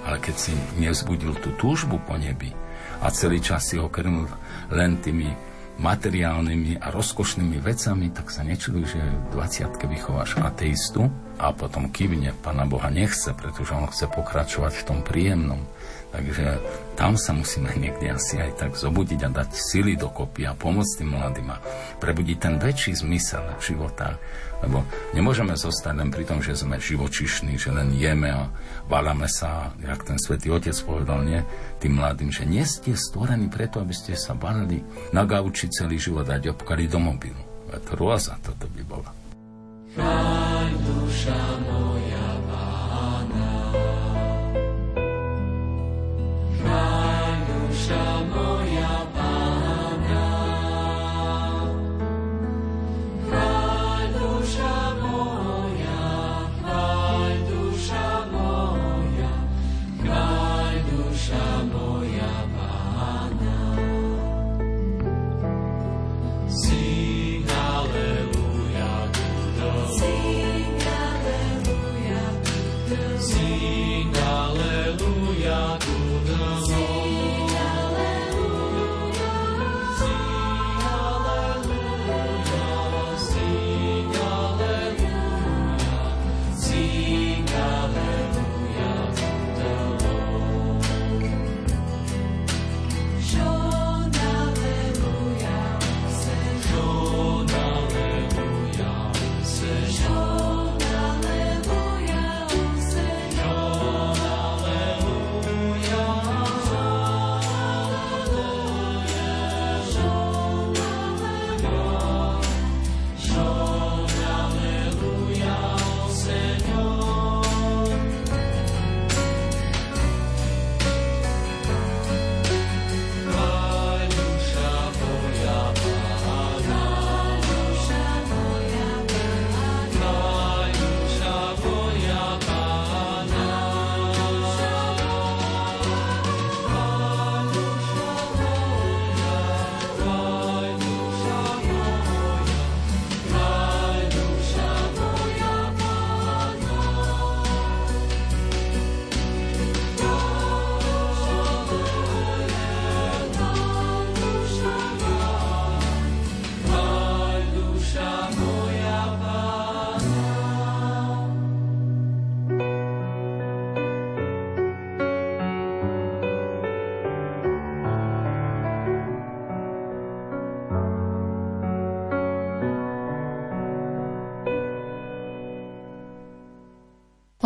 [0.06, 2.54] ale keď si nevzbudil tú túžbu po nebi
[3.02, 3.90] a celý čas si ho
[4.70, 5.28] len tými
[5.74, 12.30] materiálnymi a rozkošnými vecami, tak sa nečuduj, že v 20 vychováš ateistu a potom kývne,
[12.46, 15.66] Pána Boha nechce, pretože on chce pokračovať v tom príjemnom.
[16.14, 16.62] Takže
[16.94, 21.10] tam sa musíme niekde asi aj tak zobudiť a dať sily dokopy a pomôcť tým
[21.10, 21.58] mladým a
[21.98, 24.14] prebudiť ten väčší zmysel života.
[24.62, 28.46] Lebo nemôžeme zostať len pri tom, že sme živočišní, že len jeme a
[28.86, 31.42] váľame sa, jak ten svätý Otec povedal, nie,
[31.82, 36.30] tým mladým, že nie ste stvorení preto, aby ste sa balili na gauči celý život
[36.30, 37.42] a ďopkali do mobilu.
[37.74, 39.10] To rôza toto by bola.
[39.98, 41.83] Chráň duša moja.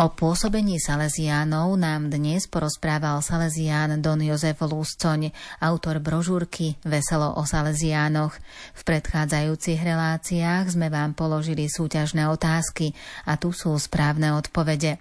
[0.08, 8.32] O pôsobení Salesiánov nám dnes porozprával Salesián Don Jozef Lúscoň, autor brožúrky Veselo o Salesiánoch.
[8.72, 12.96] V predchádzajúcich reláciách sme vám položili súťažné otázky
[13.28, 14.96] a tu sú správne odpovede.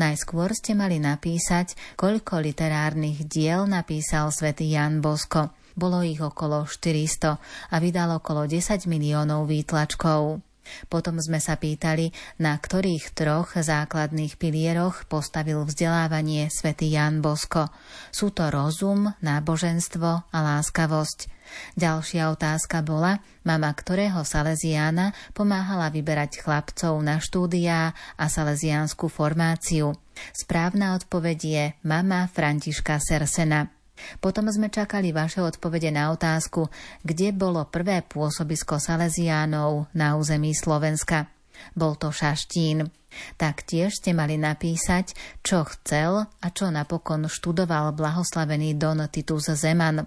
[0.00, 5.52] Najskôr ste mali napísať, koľko literárnych diel napísal svätý Jan Bosko.
[5.76, 7.36] Bolo ich okolo 400
[7.68, 10.40] a vydal okolo 10 miliónov výtlačkov.
[10.86, 12.10] Potom sme sa pýtali,
[12.42, 17.70] na ktorých troch základných pilieroch postavil vzdelávanie svätý Jan Bosko.
[18.10, 21.36] Sú to rozum, náboženstvo a láskavosť.
[21.78, 29.94] Ďalšia otázka bola, mama ktorého Salesiána pomáhala vyberať chlapcov na štúdiá a salesiánsku formáciu.
[30.34, 33.75] Správna odpoveď je mama Františka Sersena.
[34.20, 36.68] Potom sme čakali vaše odpovede na otázku,
[37.02, 41.28] kde bolo prvé pôsobisko Salesiánov na území Slovenska.
[41.72, 42.92] Bol to Šaštín.
[43.40, 50.04] Taktiež ste mali napísať, čo chcel a čo napokon študoval blahoslavený Don Titus Zeman.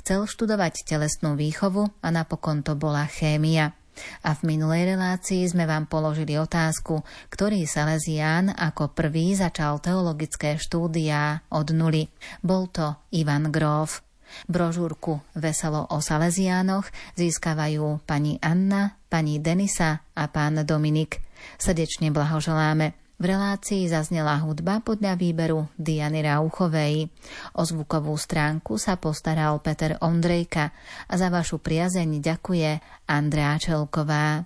[0.00, 3.76] Chcel študovať telesnú výchovu a napokon to bola chémia.
[4.24, 7.00] A v minulej relácii sme vám položili otázku,
[7.32, 12.08] ktorý Salesián ako prvý začal teologické štúdia od nuly.
[12.44, 14.04] Bol to Ivan Grof.
[14.50, 21.22] Brožúrku Veselo o Salesiánoch získavajú pani Anna, pani Denisa a pán Dominik.
[21.56, 23.05] Srdečne blahoželáme.
[23.16, 27.08] V relácii zaznela hudba podľa výberu Diany Rauchovej.
[27.56, 30.76] O zvukovú stránku sa postaral Peter Ondrejka
[31.08, 32.70] a za vašu priazeň ďakuje
[33.08, 34.44] Andrea Čelková.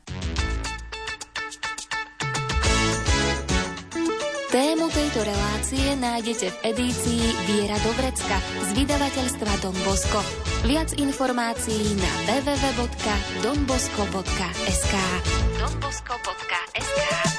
[4.51, 8.35] Tému tejto relácie nájdete v edícii Viera do vrecka
[8.67, 10.19] z vydavateľstva Don Bosco.
[10.67, 14.95] Viac informácií na www.donbosco.sk
[15.55, 17.30] donbosco.sk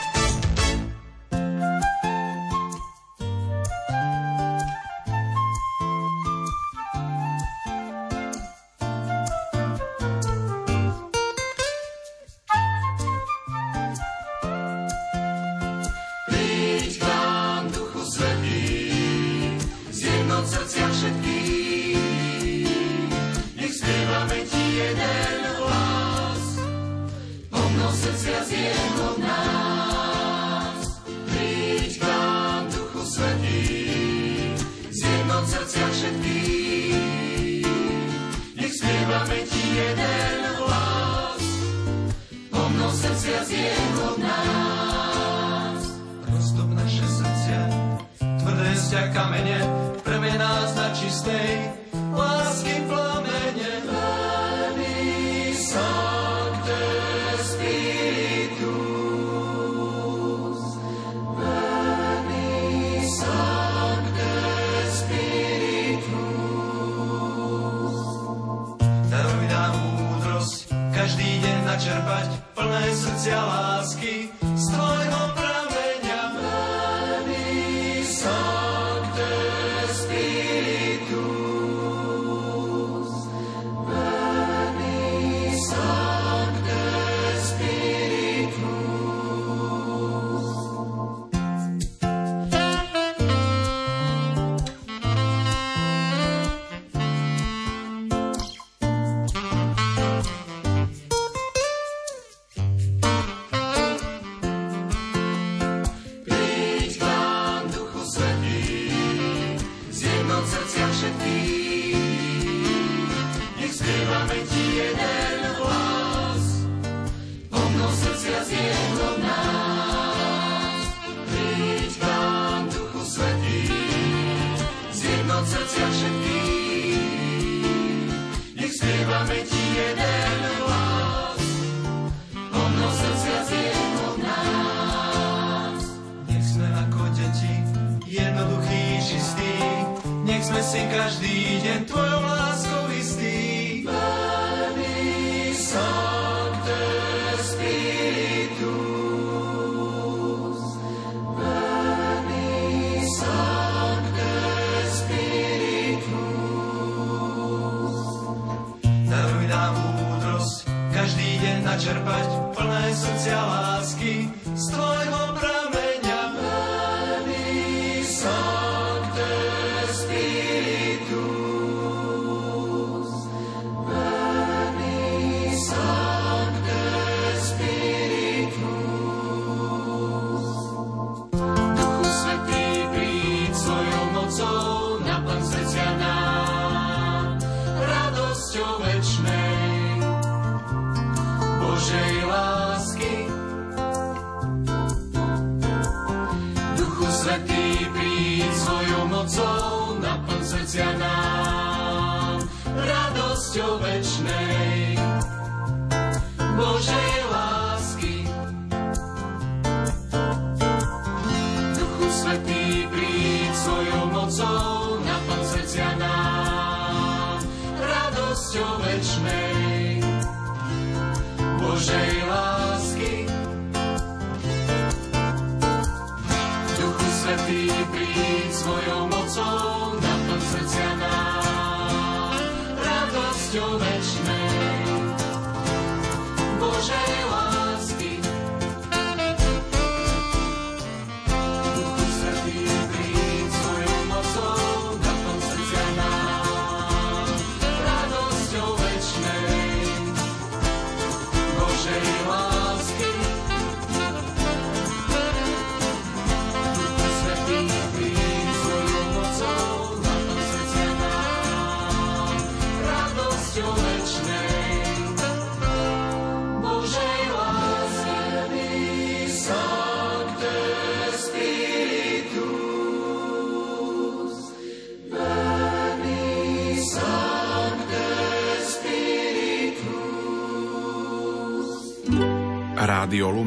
[72.12, 74.41] spievať plné srdcia lásky.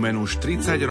[0.05, 0.81] Lumen už 30